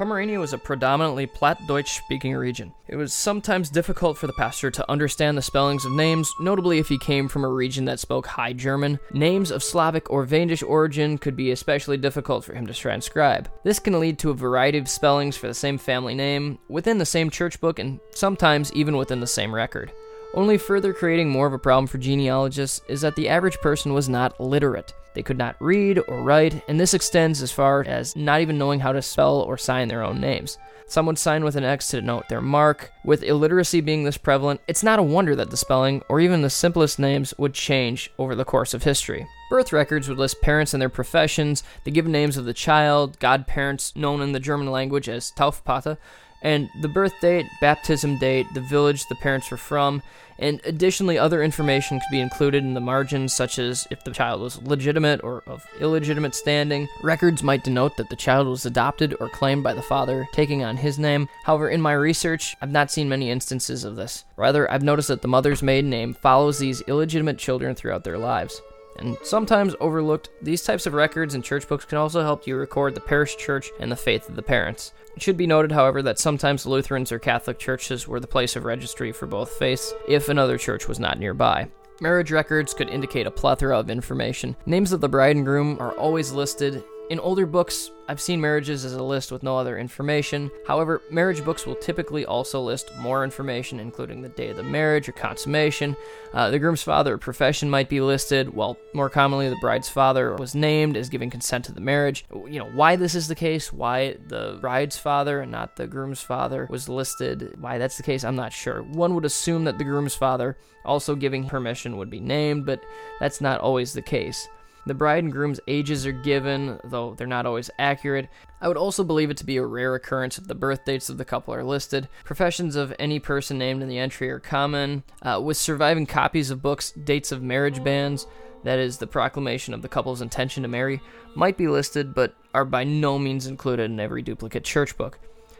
Pomerania 0.01 0.41
was 0.41 0.55
a 0.55 0.59
predominantly 0.59 1.27
Plattdeutsch 1.27 2.03
speaking 2.03 2.35
region. 2.35 2.73
It 2.89 2.97
was 2.97 3.13
sometimes 3.13 3.69
difficult 3.69 4.17
for 4.17 4.27
the 4.27 4.33
pastor 4.33 4.71
to 4.71 4.91
understand 4.91 5.37
the 5.37 5.43
spellings 5.43 5.85
of 5.85 5.93
names, 5.93 6.33
notably 6.41 6.79
if 6.79 6.89
he 6.89 6.97
came 6.97 7.29
from 7.29 7.45
a 7.45 7.49
region 7.49 7.85
that 7.85 8.01
spoke 8.01 8.27
High 8.27 8.55
German. 8.55 8.99
Names 9.13 9.51
of 9.51 9.63
Slavic 9.63 10.09
or 10.09 10.25
Wendish 10.25 10.63
origin 10.63 11.19
could 11.19 11.37
be 11.37 11.51
especially 11.51 11.99
difficult 11.99 12.47
for 12.47 12.55
him 12.55 12.67
to 12.67 12.73
transcribe. 12.73 13.51
This 13.63 13.79
can 13.79 14.01
lead 14.01 14.19
to 14.21 14.31
a 14.31 14.35
variety 14.35 14.79
of 14.79 14.89
spellings 14.89 15.37
for 15.37 15.49
the 15.49 15.53
same 15.53 15.77
family 15.77 16.15
name, 16.15 16.59
within 16.71 16.97
the 16.97 17.05
same 17.05 17.29
church 17.29 17.61
book, 17.61 17.79
and 17.79 18.01
sometimes 18.13 18.73
even 18.73 18.97
within 18.97 19.21
the 19.21 19.27
same 19.27 19.55
record. 19.55 19.93
Only 20.33 20.57
further 20.57 20.95
creating 20.95 21.29
more 21.29 21.47
of 21.47 21.53
a 21.53 21.59
problem 21.59 21.87
for 21.87 21.99
genealogists 21.99 22.81
is 22.89 23.03
that 23.03 23.17
the 23.17 23.29
average 23.29 23.59
person 23.59 23.93
was 23.93 24.09
not 24.09 24.41
literate. 24.41 24.95
They 25.15 25.23
could 25.23 25.39
not 25.39 25.57
read 25.61 26.01
or 26.07 26.23
write, 26.23 26.63
and 26.69 26.79
this 26.79 26.95
extends 26.95 27.43
as 27.43 27.51
far 27.51 27.83
as 27.85 28.15
not 28.15 28.41
even 28.41 28.59
knowing 28.59 28.81
how 28.81 28.93
to 28.93 29.03
spell 29.03 29.41
or 29.41 29.59
sign 29.59 29.89
their 29.89 30.05
own 30.05 30.21
names. 30.21 30.57
Some 30.87 31.07
would 31.07 31.19
sign 31.19 31.45
with 31.45 31.57
an 31.57 31.65
X 31.65 31.89
to 31.89 32.01
denote 32.01 32.29
their 32.29 32.41
mark. 32.41 32.93
With 33.05 33.23
illiteracy 33.23 33.81
being 33.81 34.05
this 34.05 34.19
prevalent, 34.19 34.61
it's 34.67 34.83
not 34.83 34.99
a 34.99 35.05
wonder 35.05 35.37
that 35.37 35.51
the 35.51 35.57
spelling, 35.57 36.03
or 36.09 36.21
even 36.21 36.43
the 36.43 36.51
simplest 36.51 36.99
names, 36.99 37.33
would 37.39 37.55
change 37.55 38.11
over 38.19 38.35
the 38.35 38.45
course 38.45 38.75
of 38.75 38.83
history. 38.83 39.27
Birth 39.51 39.73
records 39.73 40.09
would 40.09 40.19
list 40.19 40.41
parents 40.41 40.75
and 40.75 40.81
their 40.81 40.89
professions, 40.89 41.63
the 41.85 41.91
given 41.91 42.13
names 42.13 42.37
of 42.37 42.45
the 42.45 42.55
child, 42.55 43.19
godparents 43.21 43.95
known 43.95 44.21
in 44.21 44.33
the 44.33 44.41
German 44.41 44.71
language 44.71 45.09
as 45.09 45.31
Taufpate, 45.33 45.97
and 46.43 46.69
the 46.81 46.89
birth 46.89 47.21
date, 47.21 47.47
baptism 47.61 48.19
date, 48.19 48.47
the 48.55 48.61
village 48.61 49.07
the 49.07 49.15
parents 49.15 49.51
were 49.51 49.57
from, 49.57 50.03
and 50.41 50.59
additionally, 50.65 51.19
other 51.19 51.43
information 51.43 52.01
could 52.01 52.11
be 52.11 52.21
included 52.21 52.65
in 52.65 52.73
the 52.73 52.81
margins, 52.81 53.35
such 53.35 53.59
as 53.59 53.87
if 53.91 54.03
the 54.05 54.11
child 54.11 54.41
was 54.41 54.61
legitimate 54.63 55.23
or 55.23 55.43
of 55.47 55.67
illegitimate 55.81 56.35
standing. 56.35 56.89
Records 57.03 57.43
might 57.43 57.63
denote 57.63 57.99
that 57.99 58.09
the 58.09 58.17
child 58.17 58.49
was 58.49 58.65
adopted 58.65 59.15
or 59.21 59.29
claimed 59.29 59.63
by 59.63 59.75
the 59.75 59.83
father, 59.83 60.27
taking 60.33 60.65
on 60.65 60.79
his 60.79 60.99
name. 60.99 61.29
However, 61.45 61.69
in 61.69 61.83
my 61.83 61.93
research, 61.93 62.57
I've 62.63 62.71
not 62.71 62.91
seen 62.91 63.11
many 63.11 63.31
instances 63.31 63.85
of 63.85 63.97
this. 63.97 64.25
Rather, 64.37 64.71
I've 64.71 64.83
noticed 64.83 65.09
that 65.09 65.21
the 65.21 65.29
mother's 65.29 65.63
maiden 65.63 65.91
name 65.91 66.15
follows 66.15 66.59
these 66.59 66.81
illegitimate 66.83 67.37
children 67.37 67.75
throughout 67.75 68.05
their 68.05 68.19
lives 68.19 68.63
and 68.99 69.17
sometimes 69.23 69.75
overlooked, 69.81 70.31
these 70.43 70.63
types 70.63 70.87
of 70.87 70.95
records 70.95 71.35
and 71.35 71.45
church 71.45 71.67
books 71.69 71.85
can 71.85 71.99
also 71.99 72.23
help 72.23 72.47
you 72.47 72.57
record 72.57 72.95
the 72.95 73.01
parish 73.01 73.37
church 73.37 73.71
and 73.81 73.91
the 73.91 73.97
faith 73.97 74.29
of 74.29 74.37
the 74.37 74.43
parents. 74.43 74.93
It 75.17 75.23
should 75.23 75.37
be 75.37 75.47
noted, 75.47 75.73
however, 75.73 76.03
that 76.03 76.19
sometimes 76.19 76.67
Lutherans 76.67 77.13
or 77.13 77.19
Catholic 77.19 77.59
churches 77.59 78.07
were 78.07 78.21
the 78.21 78.27
place 78.27 78.57
of 78.57 78.65
registry 78.65 79.13
for 79.13 79.27
both 79.27 79.51
faiths 79.51 79.93
if 80.09 80.29
another 80.29 80.59
church 80.59 80.89
was 80.89 81.01
not 81.01 81.19
nearby. 81.19 81.69
Marriage 82.01 82.33
records 82.33 82.73
could 82.73 82.89
indicate 82.89 83.27
a 83.27 83.31
plethora 83.31 83.79
of 83.79 83.91
information. 83.91 84.57
Names 84.65 84.93
of 84.93 85.01
the 85.01 85.09
bride 85.09 85.37
and 85.37 85.45
groom 85.45 85.77
are 85.81 85.93
always 85.93 86.33
listed 86.33 86.83
in 87.11 87.19
older 87.19 87.45
books, 87.45 87.91
I've 88.09 88.21
seen 88.21 88.41
marriages 88.41 88.85
as 88.85 88.93
a 88.93 89.03
list 89.03 89.33
with 89.33 89.43
no 89.43 89.57
other 89.57 89.77
information. 89.77 90.49
However, 90.65 91.03
marriage 91.11 91.45
books 91.45 91.67
will 91.67 91.75
typically 91.75 92.25
also 92.25 92.61
list 92.61 92.93
more 92.99 93.25
information, 93.25 93.81
including 93.81 94.23
the 94.23 94.29
day 94.29 94.51
of 94.51 94.57
the 94.57 94.63
marriage 94.63 95.09
or 95.09 95.13
consummation. 95.13 95.97
Uh, 96.33 96.51
the 96.51 96.59
groom's 96.61 96.85
father 96.85 97.15
or 97.15 97.19
profession 97.19 97.69
might 97.69 97.89
be 97.89 98.01
listed, 98.01 98.55
while 98.55 98.79
more 98.95 99.11
commonly 99.11 99.49
the 99.49 99.57
bride's 99.61 99.89
father 99.89 100.37
was 100.37 100.55
named 100.55 100.97
as 100.97 101.09
giving 101.09 101.31
consent 101.31 101.65
to 101.65 101.73
the 101.73 101.81
marriage. 101.81 102.25
You 102.33 102.61
know, 102.61 102.71
why 102.75 102.95
this 102.95 103.17
is 103.17 103.27
the 103.27 103.35
case, 103.35 103.73
why 103.73 104.17
the 104.29 104.59
bride's 104.61 104.97
father 104.97 105.41
and 105.41 105.51
not 105.51 105.75
the 105.75 105.89
groom's 105.89 106.23
father 106.23 106.69
was 106.71 106.89
listed, 106.89 107.57
why 107.61 107.79
that's 107.79 107.97
the 107.97 108.05
case, 108.05 108.23
I'm 108.23 108.37
not 108.37 108.53
sure. 108.53 108.85
One 108.85 109.17
would 109.17 109.25
assume 109.25 109.65
that 109.65 109.79
the 109.79 109.85
groom's 109.85 110.15
father 110.15 110.57
also 110.85 111.17
giving 111.17 111.49
permission 111.49 111.97
would 111.97 112.09
be 112.09 112.21
named, 112.21 112.67
but 112.67 112.85
that's 113.19 113.41
not 113.41 113.61
always 113.61 113.93
the 113.93 114.03
case. 114.03 114.47
The 114.87 114.95
bride 114.95 115.25
and 115.25 115.33
groom's 115.33 115.61
ages 115.69 116.07
are 116.07 116.13
given, 116.13 116.79
though 116.85 117.15
they're 117.15 117.27
not 117.27 117.47
always 117.47 117.71
accurate. 117.79 118.29
I 118.61 118.69
would 118.69 118.77
also 118.77 119.05
believe 119.05 119.31
it 119.31 119.37
to 119.39 119.45
be 119.45 119.59
a 119.59 119.65
rare 119.65 119.95
occurrence 119.95 120.39
if 120.39 120.47
the 120.47 120.55
birth 120.55 120.85
dates 120.85 121.11
of 121.11 121.19
the 121.19 121.25
couple 121.25 121.55
are 121.55 121.65
listed. 121.65 122.09
Professions 122.25 122.77
of 122.77 122.95
any 122.99 123.19
person 123.19 123.59
named 123.59 123.83
in 123.83 123.89
the 123.89 123.99
entry 123.99 124.31
are 124.31 124.41
common. 124.41 125.03
Uh, 125.23 125.41
with 125.43 125.57
surviving 125.57 126.07
copies 126.07 126.51
of 126.51 126.63
books, 126.63 126.93
dates 126.93 127.31
of 127.31 127.43
marriage 127.43 127.85
banns, 127.85 128.27
that 128.65 128.79
is, 128.79 128.99
the 128.99 129.07
proclamation 129.07 129.75
of 129.75 129.83
the 129.83 129.89
couple's 129.89 130.23
intention 130.23 130.63
to 130.63 130.69
marry, 130.69 131.01
might 131.35 131.57
be 131.57 131.69
listed, 131.69 132.15
but 132.15 132.35
are 132.53 132.65
by 132.65 132.85
no 132.85 133.19
means 133.19 133.47
included 133.47 133.91
in 133.91 134.01
every 134.01 134.23
duplicate 134.23 134.65
church 134.65 134.97
book. 134.97 135.19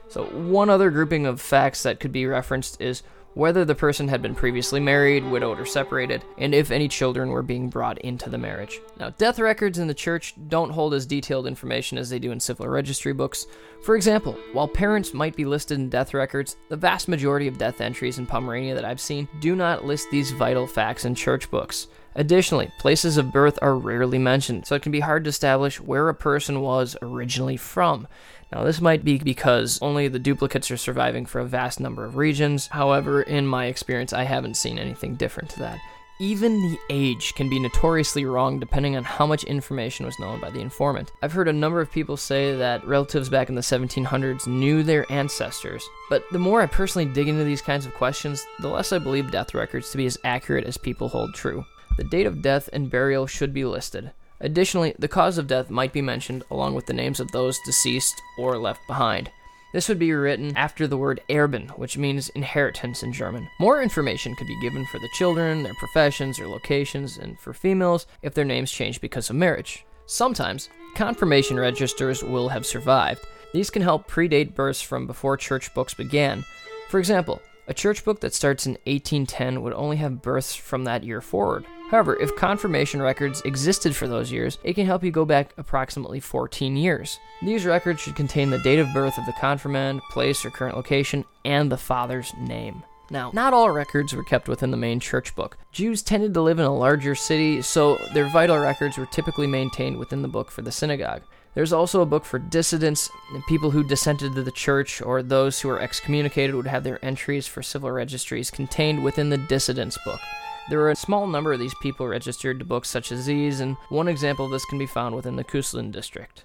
So, 0.09 0.25
one 0.25 0.69
other 0.69 0.91
grouping 0.91 1.25
of 1.25 1.41
facts 1.41 1.83
that 1.85 2.01
could 2.01 2.13
be 2.13 2.27
referenced 2.27 2.81
is 2.81 3.03
whether 3.35 3.65
the 3.65 3.75
person 3.75 4.09
had 4.09 4.23
been 4.23 4.35
previously 4.35 4.81
married, 4.81 5.25
widowed, 5.25 5.61
or 5.61 5.67
separated, 5.67 6.23
and 6.39 6.55
if 6.55 6.71
any 6.71 6.89
children 6.89 7.31
were 7.31 7.43
being 7.43 7.69
brought 7.69 7.99
into 7.99 8.29
the 8.29 8.39
marriage. 8.39 8.81
Now, 8.99 9.11
death 9.11 9.39
records 9.39 9.79
in 9.79 9.87
the 9.87 9.95
church 9.95 10.35
don't 10.49 10.71
hold 10.71 10.95
as 10.95 11.07
detailed 11.07 11.47
information 11.47 11.99
as 11.99 12.11
they 12.11 12.19
do 12.19 12.33
in 12.33 12.41
civil 12.41 12.69
registry 12.69 13.13
books. 13.13 13.47
For 13.83 13.97
example, 13.97 14.37
while 14.53 14.69
parents 14.69 15.15
might 15.15 15.37
be 15.37 15.45
listed 15.45 15.79
in 15.79 15.89
death 15.89 16.13
records, 16.13 16.57
the 16.69 16.77
vast 16.77 17.09
majority 17.09 17.47
of 17.47 17.59
death 17.59 17.81
entries 17.81 18.19
in 18.19 18.27
Pomerania 18.27 18.75
that 18.75 18.85
I've 18.85 19.01
seen 19.01 19.29
do 19.41 19.55
not 19.55 19.85
list 19.85 20.11
these 20.11 20.33
vital 20.33 20.67
facts 20.67 21.05
in 21.05 21.15
church 21.15 21.51
books. 21.51 21.89
Additionally, 22.15 22.71
places 22.79 23.17
of 23.17 23.33
birth 23.33 23.59
are 23.63 23.77
rarely 23.77 24.19
mentioned, 24.19 24.67
so 24.67 24.75
it 24.75 24.83
can 24.83 24.93
be 24.93 25.01
hard 25.01 25.25
to 25.25 25.31
establish 25.31 25.81
where 25.81 26.09
a 26.09 26.15
person 26.15 26.61
was 26.61 26.97
originally 27.03 27.57
from. 27.57 28.09
Now, 28.53 28.65
this 28.65 28.81
might 28.81 29.05
be 29.05 29.19
because 29.19 29.79
only 29.81 30.09
the 30.09 30.19
duplicates 30.19 30.71
are 30.73 30.77
surviving 30.77 31.25
for 31.25 31.39
a 31.39 31.45
vast 31.45 31.79
number 31.79 32.05
of 32.05 32.17
regions. 32.17 32.67
However, 32.67 33.23
in 33.23 33.47
my 33.47 33.67
experience, 33.67 34.13
I 34.13 34.25
haven't 34.25 34.57
seen 34.57 34.79
anything 34.79 35.15
different 35.15 35.51
to 35.51 35.61
that. 35.61 35.79
Even 36.19 36.61
the 36.61 36.79
age 36.91 37.33
can 37.35 37.49
be 37.49 37.59
notoriously 37.59 38.27
wrong 38.27 38.61
depending 38.61 38.95
on 38.95 39.05
how 39.05 39.25
much 39.25 39.45
information 39.45 40.05
was 40.05 40.19
known 40.19 40.39
by 40.39 40.51
the 40.51 40.61
informant. 40.61 41.13
I've 41.23 41.33
heard 41.33 41.49
a 41.49 41.53
number 41.53 41.81
of 41.81 41.91
people 41.91 42.19
say 42.19 42.55
that 42.57 42.87
relatives 42.87 43.31
back 43.31 43.49
in 43.49 43.55
the 43.55 43.63
1700s 43.63 44.47
knew 44.47 44.83
their 44.83 45.11
ancestors, 45.11 45.83
but 46.11 46.25
the 46.31 46.39
more 46.39 46.61
I 46.61 46.67
personally 46.67 47.11
dig 47.11 47.29
into 47.29 47.45
these 47.45 47.63
kinds 47.63 47.87
of 47.87 47.95
questions, 47.95 48.45
the 48.59 48.69
less 48.69 48.93
I 48.93 48.99
believe 48.99 49.31
death 49.31 49.55
records 49.55 49.93
to 49.93 49.97
be 49.97 50.05
as 50.05 50.19
accurate 50.23 50.67
as 50.67 50.77
people 50.77 51.09
hold 51.09 51.33
true. 51.33 51.65
The 51.97 52.05
date 52.05 52.27
of 52.27 52.43
death 52.43 52.69
and 52.73 52.91
burial 52.91 53.27
should 53.27 53.53
be 53.53 53.65
listed. 53.65 54.13
Additionally, 54.41 54.95
the 54.99 55.09
cause 55.09 55.37
of 55.37 55.47
death 55.47 55.71
might 55.71 55.93
be 55.93 56.01
mentioned 56.01 56.45
along 56.51 56.75
with 56.75 56.87
the 56.87 56.95
names 56.95 57.21
of 57.21 57.31
those 57.31 57.59
deceased 57.67 58.15
or 58.39 58.57
left 58.57 58.81
behind. 58.87 59.31
This 59.73 59.89
would 59.89 59.99
be 60.01 60.13
written 60.13 60.57
after 60.57 60.89
the 60.89 60.97
word 60.97 61.21
Erben, 61.29 61.71
which 61.79 61.97
means 61.97 62.29
inheritance 62.31 63.05
in 63.05 63.13
German. 63.13 63.49
More 63.61 63.83
information 63.83 64.35
could 64.35 64.49
be 64.49 64.61
given 64.61 64.85
for 64.87 64.99
the 64.99 65.11
children, 65.15 65.63
their 65.63 65.75
professions 65.75 66.41
or 66.41 66.49
locations, 66.49 67.19
and 67.19 67.39
for 67.39 67.53
females 67.53 68.07
if 68.23 68.35
their 68.35 68.45
names 68.45 68.73
change 68.73 69.01
because 69.01 69.31
of 69.31 69.37
marriage. 69.37 69.85
Sometimes, 70.07 70.71
confirmation 70.97 71.57
registers 71.57 72.25
will 72.25 72.49
have 72.49 72.67
survived. 72.67 73.25
These 73.53 73.71
can 73.71 73.83
help 73.83 74.11
predate 74.11 74.57
births 74.57 74.83
from 74.83 75.07
before 75.07 75.37
church 75.37 75.73
books 75.73 75.95
began. 75.95 76.45
For 76.89 76.99
example, 76.99 77.41
a 77.71 77.75
church 77.75 78.05
book 78.05 78.21
that 78.21 78.35
starts 78.35 78.67
in 78.67 78.73
1810 78.85 79.63
would 79.63 79.73
only 79.75 79.97
have 79.97 80.21
births 80.21 80.57
from 80.57 80.83
that 80.85 81.05
year 81.05 81.21
forward. 81.21 81.65
However, 81.89 82.17
if 82.17 82.35
confirmation 82.35 83.01
records 83.01 83.43
existed 83.43 83.95
for 83.95 84.09
those 84.09 84.33
years, 84.33 84.59
it 84.65 84.75
can 84.75 84.87
help 84.87 85.05
you 85.05 85.13
go 85.13 85.25
back 85.25 85.55
approximately 85.57 86.19
14 86.19 86.77
years. 86.77 87.21
These 87.43 87.65
records 87.65 88.01
should 88.01 88.17
contain 88.17 88.51
the 88.51 88.59
date 88.59 88.81
of 88.81 88.93
birth 88.93 89.17
of 89.19 89.27
the 89.27 89.33
confirmand, 89.33 90.01
place 90.11 90.45
or 90.45 90.51
current 90.51 90.77
location, 90.77 91.25
and 91.45 91.71
the 91.71 91.77
father's 91.77 92.33
name. 92.41 92.83
Now, 93.09 93.31
not 93.35 93.55
all 93.55 93.71
records 93.71 94.15
were 94.15 94.25
kept 94.25 94.49
within 94.49 94.73
the 94.73 94.77
main 94.77 94.99
church 94.99 95.35
book. 95.37 95.57
Jews 95.71 96.03
tended 96.03 96.35
to 96.35 96.43
live 96.43 96.59
in 96.59 96.65
a 96.65 96.75
larger 96.75 97.15
city, 97.15 97.63
so 97.63 97.99
their 98.15 98.27
vital 98.27 98.59
records 98.59 98.99
were 98.99 99.07
typically 99.07 99.47
maintained 99.47 99.97
within 99.97 100.23
the 100.23 100.29
book 100.29 100.51
for 100.51 100.63
the 100.63 100.73
synagogue. 100.73 101.23
There's 101.55 101.73
also 101.73 102.01
a 102.01 102.07
book 102.07 102.25
for 102.25 102.39
dissidents, 102.39 103.11
people 103.49 103.73
who 103.73 103.83
dissented 103.83 104.35
to 104.35 104.43
the 104.43 104.53
church, 104.53 105.03
or 105.03 105.23
those 105.23 105.61
who 105.61 105.69
were 105.69 105.81
excommunicated 105.81 106.55
would 106.55 106.69
have 106.69 106.85
their 106.85 107.05
entries 107.05 107.47
for 107.47 107.63
civil 107.63 107.91
registries 107.91 108.51
contained 108.51 109.03
within 109.03 109.31
the 109.31 109.37
dissidents 109.37 109.99
book. 110.05 110.21
There 110.69 110.79
were 110.79 110.91
a 110.91 110.97
small 110.97 111.27
number 111.27 111.53
of 111.53 111.59
these 111.59 111.75
people 111.83 112.07
registered 112.07 112.61
to 112.61 112.65
books 112.65 112.89
such 112.89 113.11
as 113.11 113.27
these, 113.27 113.59
and 113.59 113.77
one 113.89 114.07
example 114.07 114.45
of 114.45 114.53
this 114.53 114.65
can 114.67 114.79
be 114.79 114.87
found 114.87 115.17
within 115.17 115.35
the 115.35 115.45
Köslin 115.45 115.91
district. 115.91 116.45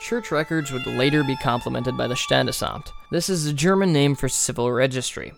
Church 0.00 0.30
records 0.30 0.72
would 0.72 0.86
later 0.86 1.22
be 1.22 1.36
complemented 1.36 1.96
by 1.96 2.06
the 2.06 2.14
Standesamt. 2.14 2.88
This 3.10 3.28
is 3.28 3.46
a 3.46 3.52
German 3.52 3.92
name 3.92 4.14
for 4.14 4.28
civil 4.28 4.72
registry. 4.72 5.32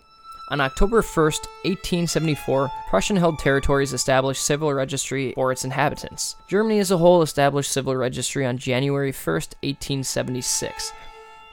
On 0.51 0.59
October 0.59 1.03
1st, 1.03 1.45
1874, 1.63 2.71
Prussian 2.89 3.15
held 3.15 3.37
territories 3.37 3.93
established 3.93 4.43
civil 4.43 4.73
registry 4.73 5.31
for 5.33 5.51
its 5.51 5.63
inhabitants. 5.63 6.37
Germany 6.47 6.79
as 6.79 6.89
a 6.89 6.97
whole 6.97 7.21
established 7.21 7.71
civil 7.71 7.95
registry 7.95 8.47
on 8.47 8.57
January 8.57 9.11
1st, 9.11 9.53
1876. 9.61 10.91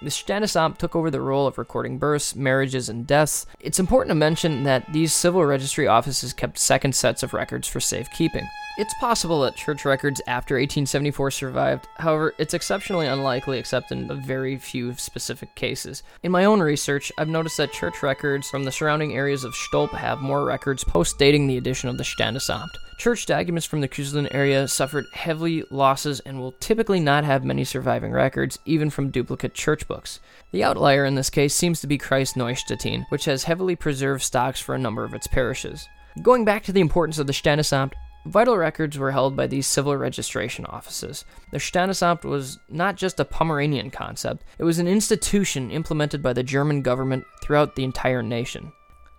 The 0.00 0.09
Standesamt 0.09 0.79
took 0.79 0.97
over 0.97 1.11
the 1.11 1.21
role 1.21 1.47
of 1.47 1.59
recording 1.59 1.99
births, 1.99 2.35
marriages, 2.35 2.88
and 2.88 3.07
deaths. 3.07 3.45
It's 3.61 3.79
important 3.79 4.12
to 4.12 4.15
mention 4.15 4.65
that 4.65 4.91
these 4.91 5.12
civil 5.12 5.45
registry 5.45 5.87
offices 5.87 6.33
kept 6.33 6.59
second 6.59 6.95
sets 6.95 7.23
of 7.23 7.35
records 7.35 7.69
for 7.69 7.81
safekeeping. 7.81 8.49
It's 8.78 8.92
possible 9.00 9.40
that 9.40 9.56
church 9.56 9.87
records 9.87 10.21
after 10.26 10.56
1874 10.56 11.30
survived, 11.30 11.88
however, 11.97 12.35
it's 12.37 12.52
exceptionally 12.52 13.06
unlikely 13.06 13.59
except 13.59 13.90
in 13.90 14.11
a 14.11 14.14
very 14.14 14.59
few 14.59 14.92
specific 14.97 15.54
cases. 15.54 16.02
In 16.23 16.30
my 16.30 16.45
own 16.45 16.61
research, 16.61 17.11
I've 17.16 17.26
noticed 17.26 17.56
that 17.56 17.73
church 17.73 18.02
records 18.02 18.50
from 18.50 18.64
the 18.64 18.73
surrounding 18.73 19.14
areas 19.14 19.45
of 19.45 19.54
Stolp 19.54 19.92
have 19.92 20.21
more 20.21 20.45
records 20.45 20.85
post 20.85 21.18
dating 21.18 21.47
the 21.47 21.56
addition 21.56 21.88
of 21.88 21.97
the 21.97 22.04
Standesamt. 22.04 22.68
Church 22.99 23.25
documents 23.25 23.64
from 23.64 23.80
the 23.80 23.88
Köslin 23.88 24.28
area 24.35 24.68
suffered 24.68 25.06
heavy 25.14 25.64
losses 25.71 26.21
and 26.21 26.38
will 26.38 26.52
typically 26.61 27.00
not 27.00 27.25
have 27.25 27.45
many 27.45 27.64
surviving 27.64 28.12
records, 28.12 28.59
even 28.66 28.90
from 28.90 29.11
duplicate 29.11 29.54
church 29.54 29.88
books. 29.88 30.21
The 30.52 30.64
outlier 30.64 31.06
in 31.06 31.14
this 31.14 31.30
case 31.30 31.54
seems 31.54 31.80
to 31.80 31.87
be 31.87 31.97
Kreis 31.97 32.37
Neustadt, 32.37 33.06
which 33.09 33.25
has 33.25 33.45
heavily 33.45 33.75
preserved 33.75 34.23
stocks 34.23 34.61
for 34.61 34.75
a 34.75 34.78
number 34.78 35.02
of 35.02 35.14
its 35.14 35.26
parishes. 35.26 35.88
Going 36.23 36.45
back 36.45 36.62
to 36.64 36.73
the 36.73 36.80
importance 36.80 37.18
of 37.18 37.26
the 37.26 37.35
Standesamt, 37.35 37.92
Vital 38.26 38.56
records 38.56 38.99
were 38.99 39.12
held 39.12 39.37
by 39.37 39.47
these 39.47 39.68
civil 39.68 39.97
registration 39.97 40.66
offices. 40.66 41.25
The 41.52 41.59
Standesamt 41.59 42.25
was 42.25 42.59
not 42.68 42.97
just 42.97 43.21
a 43.21 43.25
Pomeranian 43.25 43.90
concept, 43.90 44.42
it 44.59 44.64
was 44.64 44.80
an 44.80 44.88
institution 44.88 45.71
implemented 45.71 46.23
by 46.23 46.33
the 46.33 46.42
German 46.42 46.83
government 46.83 47.25
throughout 47.40 47.76
the 47.76 47.85
entire 47.85 48.25
nation. 48.25 48.73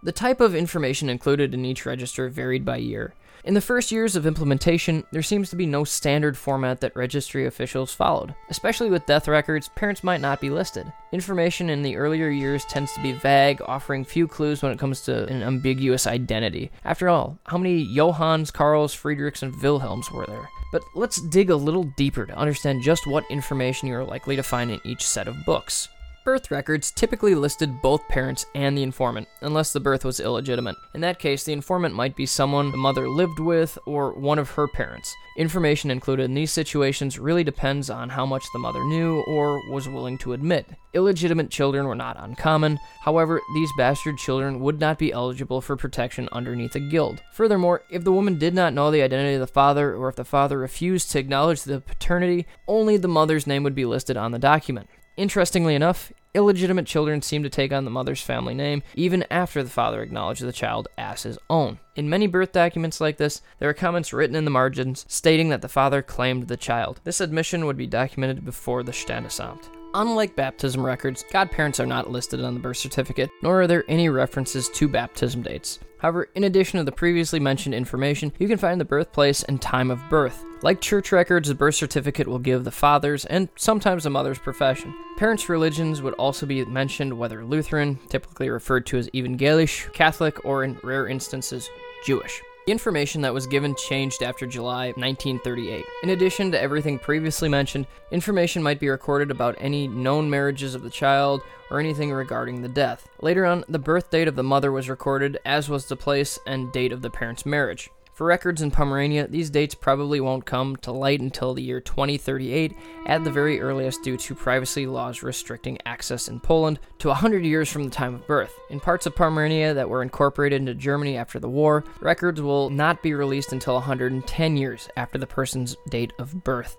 The 0.04 0.12
type 0.12 0.42
of 0.42 0.56
information 0.56 1.10
included 1.10 1.54
in 1.54 1.64
each 1.64 1.86
register 1.86 2.28
varied 2.28 2.66
by 2.66 2.78
year. 2.78 3.14
In 3.44 3.54
the 3.54 3.62
first 3.62 3.92
years 3.92 4.16
of 4.16 4.26
implementation, 4.26 5.04
there 5.12 5.22
seems 5.22 5.50
to 5.50 5.56
be 5.56 5.66
no 5.66 5.84
standard 5.84 6.38
format 6.38 6.82
that 6.82 6.96
registry 6.96 7.46
officials 7.46 7.94
followed. 7.94 8.34
Especially 8.50 8.90
with 8.90 9.06
death 9.06 9.28
records, 9.28 9.70
parents 9.70 10.04
might 10.04 10.22
not 10.22 10.42
be 10.42 10.50
listed. 10.50 10.92
Information 11.12 11.70
in 11.70 11.82
the 11.82 11.96
earlier 11.96 12.30
years 12.30 12.66
tends 12.66 12.94
to 12.94 13.02
be 13.02 13.14
vague, 13.14 13.62
offering 13.66 14.04
few 14.04 14.28
clues 14.28 14.62
when 14.62 14.72
it 14.72 14.80
comes 14.80 15.02
to 15.02 15.28
an 15.28 15.44
ambiguous 15.44 16.08
identity. 16.08 16.72
After 16.84 17.10
all, 17.10 17.38
how 17.46 17.58
many 17.58 17.86
Johanns, 17.94 18.52
Karls, 18.52 18.96
Friedrichs, 18.96 19.44
and 19.44 19.56
Wilhelms 19.62 20.12
were 20.12 20.26
there? 20.26 20.50
But 20.72 20.84
let's 20.96 21.22
dig 21.22 21.50
a 21.50 21.56
little 21.56 21.86
deeper 21.96 22.26
to 22.26 22.38
understand 22.38 22.84
just 22.84 23.08
what 23.08 23.30
information 23.30 23.88
you 23.88 23.96
are 23.96 24.04
likely 24.04 24.36
to 24.36 24.44
find 24.44 24.72
in 24.72 24.82
each 24.84 25.08
set 25.08 25.28
of 25.28 25.46
books. 25.46 25.88
Birth 26.28 26.52
records 26.52 26.92
typically 26.92 27.36
listed 27.36 27.82
both 27.82 28.06
parents 28.10 28.48
and 28.54 28.78
the 28.78 28.84
informant, 28.84 29.30
unless 29.40 29.72
the 29.72 29.80
birth 29.80 30.04
was 30.04 30.20
illegitimate. 30.20 30.76
In 30.94 31.00
that 31.00 31.20
case, 31.20 31.46
the 31.46 31.54
informant 31.54 31.96
might 31.96 32.18
be 32.18 32.26
someone 32.26 32.70
the 32.70 32.76
mother 32.76 33.08
lived 33.08 33.40
with 33.40 33.80
or 33.86 34.12
one 34.12 34.38
of 34.38 34.50
her 34.50 34.68
parents. 34.68 35.16
Information 35.38 35.90
included 35.90 36.24
in 36.24 36.34
these 36.34 36.52
situations 36.52 37.18
really 37.18 37.46
depends 37.46 37.90
on 37.90 38.10
how 38.10 38.26
much 38.26 38.44
the 38.52 38.60
mother 38.60 38.84
knew 38.84 39.24
or 39.26 39.62
was 39.72 39.88
willing 39.88 40.18
to 40.18 40.34
admit. 40.34 40.66
Illegitimate 40.94 41.50
children 41.50 41.88
were 41.88 41.96
not 41.96 42.22
uncommon, 42.22 42.78
however, 43.06 43.40
these 43.54 43.72
bastard 43.78 44.18
children 44.18 44.60
would 44.60 44.82
not 44.82 45.00
be 45.00 45.14
eligible 45.14 45.62
for 45.62 45.78
protection 45.78 46.28
underneath 46.34 46.76
a 46.76 46.82
guild. 46.82 47.22
Furthermore, 47.32 47.84
if 47.90 48.04
the 48.04 48.12
woman 48.12 48.38
did 48.38 48.54
not 48.54 48.74
know 48.74 48.92
the 48.92 49.02
identity 49.02 49.36
of 49.36 49.40
the 49.40 49.48
father 49.48 49.96
or 49.96 50.10
if 50.10 50.18
the 50.18 50.26
father 50.26 50.58
refused 50.58 51.10
to 51.12 51.20
acknowledge 51.20 51.62
the 51.62 51.80
paternity, 51.80 52.46
only 52.68 52.98
the 52.98 53.08
mother's 53.08 53.48
name 53.48 53.64
would 53.64 53.76
be 53.76 53.86
listed 53.86 54.18
on 54.18 54.34
the 54.34 54.40
document. 54.40 54.90
Interestingly 55.18 55.74
enough, 55.74 56.14
illegitimate 56.36 56.86
children 56.86 57.24
seem 57.24 57.42
to 57.42 57.50
take 57.50 57.74
on 57.74 57.86
the 57.86 57.92
mother's 57.92 58.22
family 58.22 58.54
name 58.54 58.84
even 58.94 59.26
after 59.32 59.64
the 59.64 59.70
father 59.70 60.04
acknowledged 60.04 60.44
the 60.44 60.54
child 60.54 60.88
as 60.96 61.24
his 61.24 61.40
own. 61.50 61.80
In 61.96 62.08
many 62.08 62.28
birth 62.28 62.52
documents 62.52 63.02
like 63.02 63.18
this, 63.18 63.42
there 63.58 63.68
are 63.68 63.74
comments 63.74 64.14
written 64.14 64.36
in 64.36 64.46
the 64.46 64.52
margins 64.52 65.06
stating 65.08 65.50
that 65.50 65.64
the 65.64 65.68
father 65.68 66.04
claimed 66.04 66.48
the 66.48 66.56
child. 66.56 67.02
This 67.04 67.20
admission 67.20 67.66
would 67.66 67.78
be 67.78 67.88
documented 67.88 68.46
before 68.46 68.84
the 68.84 68.92
Standesamt. 68.92 69.77
Unlike 69.98 70.36
baptism 70.36 70.86
records, 70.86 71.26
godparents 71.32 71.80
are 71.80 71.88
not 71.88 72.12
listed 72.12 72.40
on 72.44 72.54
the 72.54 72.60
birth 72.60 72.78
certificate, 72.78 73.32
nor 73.42 73.64
are 73.64 73.66
there 73.66 73.84
any 73.88 74.10
references 74.10 74.70
to 74.70 74.88
baptism 74.88 75.42
dates. 75.42 75.80
However, 75.98 76.30
in 76.36 76.44
addition 76.44 76.78
to 76.78 76.84
the 76.84 76.92
previously 76.92 77.40
mentioned 77.40 77.74
information, 77.74 78.32
you 78.38 78.48
can 78.48 78.60
find 78.60 78.80
the 78.80 78.86
birthplace 78.86 79.42
and 79.42 79.60
time 79.60 79.90
of 79.90 80.08
birth. 80.08 80.46
Like 80.62 80.82
church 80.82 81.12
records, 81.12 81.48
the 81.48 81.56
birth 81.56 81.74
certificate 81.74 82.28
will 82.28 82.38
give 82.38 82.64
the 82.64 82.70
father's 82.70 83.26
and 83.26 83.50
sometimes 83.56 84.04
the 84.04 84.12
mother's 84.12 84.38
profession. 84.38 84.94
Parents' 85.18 85.50
religions 85.50 86.04
would 86.04 86.14
also 86.14 86.46
be 86.46 86.64
mentioned, 86.66 87.18
whether 87.18 87.44
Lutheran, 87.44 87.98
typically 88.08 88.52
referred 88.52 88.86
to 88.86 89.00
as 89.00 89.10
Evangelisch, 89.16 89.92
Catholic, 89.94 90.46
or 90.46 90.64
in 90.64 90.78
rare 90.84 91.08
instances, 91.08 91.72
Jewish. 92.06 92.40
The 92.68 92.74
information 92.74 93.22
that 93.22 93.34
was 93.34 93.48
given 93.48 93.76
changed 93.76 94.22
after 94.22 94.46
July 94.46 94.88
1938. 94.88 95.86
In 96.04 96.10
addition 96.10 96.52
to 96.52 96.62
everything 96.62 97.00
previously 97.00 97.48
mentioned, 97.48 97.88
information 98.12 98.62
might 98.62 98.82
be 98.82 98.90
recorded 98.90 99.32
about 99.32 99.56
any 99.58 99.88
known 99.88 100.30
marriages 100.30 100.76
of 100.76 100.84
the 100.84 100.90
child 100.90 101.44
or 101.72 101.80
anything 101.80 102.12
regarding 102.12 102.62
the 102.62 102.68
death. 102.68 103.08
Later 103.22 103.46
on, 103.46 103.64
the 103.70 103.80
birth 103.80 104.10
date 104.10 104.28
of 104.28 104.36
the 104.36 104.44
mother 104.44 104.70
was 104.70 104.90
recorded, 104.90 105.40
as 105.46 105.70
was 105.70 105.86
the 105.86 105.96
place 105.96 106.40
and 106.46 106.70
date 106.74 106.92
of 106.92 107.02
the 107.02 107.10
parents' 107.10 107.46
marriage. 107.46 107.90
For 108.18 108.26
records 108.26 108.64
in 108.64 108.72
Pomerania, 108.72 109.28
these 109.28 109.52
dates 109.52 109.76
probably 109.76 110.20
won't 110.20 110.44
come 110.44 110.76
to 110.78 110.92
light 110.92 111.22
until 111.22 111.54
the 111.54 111.62
year 111.62 111.80
2038, 111.80 112.76
at 113.06 113.24
the 113.24 113.30
very 113.30 113.62
earliest, 113.62 114.02
due 114.02 114.18
to 114.18 114.34
privacy 114.34 114.88
laws 114.88 115.22
restricting 115.22 115.78
access 115.86 116.28
in 116.28 116.40
Poland 116.40 116.80
to 116.98 117.10
100 117.10 117.46
years 117.46 117.72
from 117.72 117.84
the 117.84 117.92
time 117.92 118.16
of 118.16 118.26
birth. 118.26 118.52
In 118.72 118.80
parts 118.80 119.06
of 119.06 119.16
Pomerania 119.16 119.76
that 119.76 119.88
were 119.88 120.02
incorporated 120.02 120.60
into 120.60 120.74
Germany 120.74 121.16
after 121.16 121.40
the 121.40 121.48
war, 121.48 121.84
records 122.00 122.42
will 122.42 122.72
not 122.72 123.04
be 123.04 123.14
released 123.14 123.54
until 123.54 123.76
110 123.76 124.58
years 124.58 124.90
after 124.98 125.20
the 125.20 125.28
person's 125.28 125.78
date 125.88 126.12
of 126.18 126.44
birth. 126.44 126.76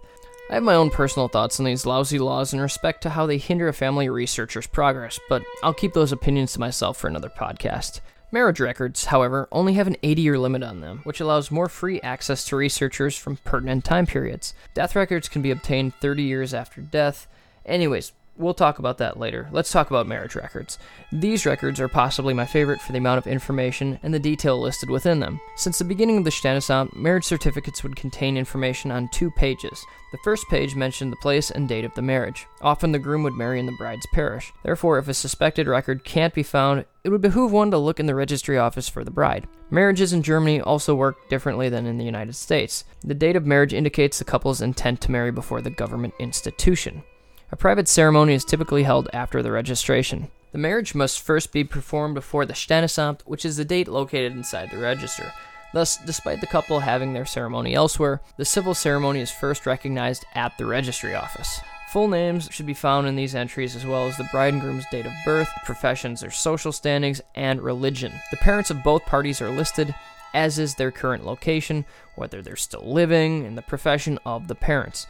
I 0.51 0.55
have 0.55 0.65
my 0.65 0.75
own 0.75 0.91
personal 0.91 1.29
thoughts 1.29 1.61
on 1.61 1.67
these 1.67 1.87
lousy 1.87 2.19
laws 2.19 2.53
in 2.53 2.61
respect 2.61 3.01
to 3.05 3.11
how 3.11 3.27
they 3.27 3.39
hinder 3.39 3.69
a 3.69 3.73
family 3.73 4.09
researcher's 4.09 4.67
progress, 4.67 5.21
but 5.29 5.45
I'll 5.63 5.73
keep 5.73 5.93
those 5.93 6.11
opinions 6.11 6.55
to 6.55 6.61
myself 6.61 6.97
for 6.97 7.07
another 7.07 7.31
podcast. 7.31 8.01
Marriage 8.31 8.61
records, 8.61 9.07
however, 9.07 9.49
only 9.51 9.73
have 9.75 9.87
an 9.87 9.97
80 10.03 10.21
year 10.21 10.39
limit 10.39 10.63
on 10.63 10.81
them, 10.81 11.01
which 11.05 11.21
allows 11.21 11.51
more 11.51 11.69
free 11.69 11.99
access 12.03 12.45
to 12.45 12.57
researchers 12.57 13.17
from 13.17 13.39
pertinent 13.39 13.87
time 13.87 14.05
periods. 14.05 14.53
Death 14.75 14.95
records 14.95 15.31
can 15.31 15.41
be 15.41 15.51
obtained 15.51 15.95
30 15.95 16.25
years 16.25 16.53
after 16.53 16.83
death. 16.83 17.27
Anyways, 17.65 18.13
we'll 18.39 18.55
talk 18.55 18.79
about 18.79 18.99
that 18.99 19.19
later. 19.19 19.49
Let's 19.53 19.73
talk 19.73 19.91
about 19.91 20.07
marriage 20.07 20.35
records. 20.35 20.79
These 21.13 21.45
records 21.45 21.81
are 21.81 21.89
possibly 21.89 22.33
my 22.33 22.47
favorite 22.47 22.81
for 22.81 22.93
the 22.93 22.99
amount 22.99 23.19
of 23.19 23.27
information 23.27 23.99
and 24.03 24.15
the 24.15 24.19
detail 24.19 24.61
listed 24.61 24.89
within 24.89 25.21
them. 25.21 25.41
Since 25.57 25.79
the 25.79 25.85
beginning 25.85 26.19
of 26.19 26.25
the 26.25 26.31
Standesamt, 26.31 26.95
marriage 26.95 27.25
certificates 27.25 27.83
would 27.83 27.97
contain 27.97 28.37
information 28.37 28.91
on 28.91 29.09
two 29.09 29.31
pages. 29.33 29.85
The 30.13 30.19
first 30.25 30.47
page 30.49 30.75
mentioned 30.75 31.13
the 31.13 31.17
place 31.17 31.51
and 31.51 31.69
date 31.69 31.85
of 31.85 31.95
the 31.95 32.03
marriage. 32.03 32.47
Often 32.63 32.93
the 32.93 32.99
groom 32.99 33.23
would 33.25 33.35
marry 33.35 33.61
in 33.61 33.67
the 33.67 33.73
bride's 33.73 34.07
parish. 34.15 34.53
Therefore, 34.63 34.99
if 34.99 35.09
a 35.09 35.15
suspected 35.15 35.67
record 35.67 36.05
can't 36.05 36.33
be 36.33 36.43
found, 36.43 36.87
it 37.05 37.11
would 37.11 37.21
behoove 37.21 37.53
one 37.53 37.71
to 37.73 37.79
look 37.79 38.01
in 38.01 38.07
the 38.07 38.15
registry 38.15 38.57
office 38.57 38.89
for 38.89 39.05
the 39.05 39.11
bride. 39.11 39.47
Marriages 39.71 40.13
in 40.13 40.23
Germany 40.23 40.61
also 40.61 40.95
work 40.95 41.29
differently 41.29 41.69
than 41.69 41.87
in 41.87 41.99
the 41.99 42.05
United 42.05 42.35
States. 42.35 42.85
The 43.05 43.15
date 43.15 43.37
of 43.37 43.47
marriage 43.47 43.75
indicates 43.75 44.19
the 44.19 44.25
couple's 44.25 44.63
intent 44.63 45.01
to 45.03 45.11
marry 45.11 45.31
before 45.31 45.61
the 45.61 45.71
government 45.71 46.15
institution. 46.19 47.03
A 47.51 47.57
private 47.57 47.89
ceremony 47.89 48.35
is 48.35 48.45
typically 48.45 48.83
held 48.83 49.09
after 49.15 49.43
the 49.43 49.51
registration. 49.51 50.29
The 50.53 50.59
marriage 50.59 50.95
must 50.95 51.21
first 51.21 51.51
be 51.51 51.65
performed 51.65 52.15
before 52.15 52.45
the 52.45 52.53
Standesamt, 52.53 53.23
which 53.23 53.45
is 53.45 53.57
the 53.57 53.65
date 53.65 53.89
located 53.89 54.33
inside 54.33 54.71
the 54.71 54.77
register. 54.79 55.33
Thus, 55.73 55.97
despite 55.97 56.41
the 56.43 56.47
couple 56.47 56.81
having 56.81 57.13
their 57.13 57.25
ceremony 57.25 57.75
elsewhere, 57.75 58.21
the 58.37 58.45
civil 58.45 58.75
ceremony 58.75 59.21
is 59.21 59.31
first 59.31 59.65
recognized 59.65 60.27
at 60.35 60.59
the 60.59 60.67
registry 60.67 61.15
office. 61.15 61.61
Full 61.91 62.09
names 62.09 62.51
should 62.51 62.67
be 62.67 62.75
found 62.75 63.07
in 63.07 63.17
these 63.17 63.35
entries 63.35 63.75
as 63.75 63.87
well 63.87 64.07
as 64.07 64.19
the 64.19 64.29
bride 64.31 64.53
and 64.53 64.61
groom's 64.61 64.85
date 64.91 65.07
of 65.07 65.13
birth, 65.25 65.49
professions 65.65 66.21
their 66.21 66.31
social 66.31 66.71
standings, 66.71 67.23
and 67.35 67.63
religion. 67.63 68.13
The 68.31 68.37
parents 68.37 68.71
of 68.71 68.83
both 68.83 69.07
parties 69.07 69.41
are 69.41 69.51
listed, 69.51 69.95
as 70.35 70.59
is 70.59 70.75
their 70.75 70.91
current 70.91 71.25
location, 71.25 71.87
whether 72.15 72.43
they're 72.43 72.57
still 72.57 72.85
living, 72.85 73.47
and 73.47 73.57
the 73.57 73.63
profession 73.63 74.19
of 74.27 74.49
the 74.49 74.55
parents. 74.55 75.07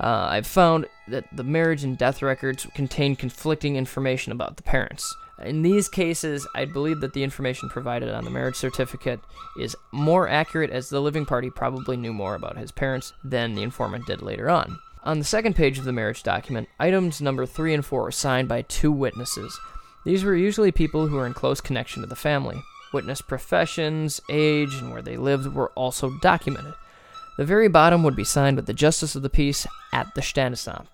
Uh, 0.00 0.26
I've 0.30 0.46
found 0.46 0.86
that 1.08 1.24
the 1.32 1.44
marriage 1.44 1.84
and 1.84 1.96
death 1.96 2.22
records 2.22 2.66
contain 2.74 3.16
conflicting 3.16 3.76
information 3.76 4.32
about 4.32 4.56
the 4.56 4.62
parents. 4.62 5.14
In 5.44 5.62
these 5.62 5.88
cases, 5.88 6.46
I 6.54 6.64
believe 6.64 7.00
that 7.00 7.12
the 7.12 7.22
information 7.22 7.68
provided 7.68 8.10
on 8.10 8.24
the 8.24 8.30
marriage 8.30 8.56
certificate 8.56 9.20
is 9.60 9.76
more 9.92 10.28
accurate 10.28 10.70
as 10.70 10.88
the 10.88 11.00
living 11.00 11.26
party 11.26 11.50
probably 11.50 11.96
knew 11.96 12.12
more 12.12 12.34
about 12.34 12.56
his 12.56 12.72
parents 12.72 13.12
than 13.22 13.54
the 13.54 13.62
informant 13.62 14.06
did 14.06 14.22
later 14.22 14.48
on. 14.48 14.78
On 15.04 15.18
the 15.18 15.24
second 15.24 15.54
page 15.54 15.78
of 15.78 15.84
the 15.84 15.92
marriage 15.92 16.22
document, 16.22 16.68
items 16.80 17.20
number 17.20 17.46
3 17.46 17.74
and 17.74 17.84
4 17.84 18.08
are 18.08 18.10
signed 18.10 18.48
by 18.48 18.62
two 18.62 18.90
witnesses. 18.90 19.58
These 20.04 20.24
were 20.24 20.34
usually 20.34 20.72
people 20.72 21.06
who 21.06 21.16
were 21.16 21.26
in 21.26 21.34
close 21.34 21.60
connection 21.60 22.02
to 22.02 22.08
the 22.08 22.16
family. 22.16 22.62
Witness 22.92 23.20
professions, 23.20 24.20
age, 24.30 24.74
and 24.74 24.90
where 24.90 25.02
they 25.02 25.16
lived 25.16 25.52
were 25.54 25.70
also 25.70 26.10
documented. 26.22 26.74
The 27.36 27.44
very 27.44 27.68
bottom 27.68 28.02
would 28.02 28.16
be 28.16 28.24
signed 28.24 28.56
with 28.56 28.64
the 28.64 28.72
Justice 28.72 29.14
of 29.14 29.20
the 29.22 29.28
Peace 29.28 29.66
at 29.92 30.14
the 30.14 30.22
Standesamt. 30.22 30.86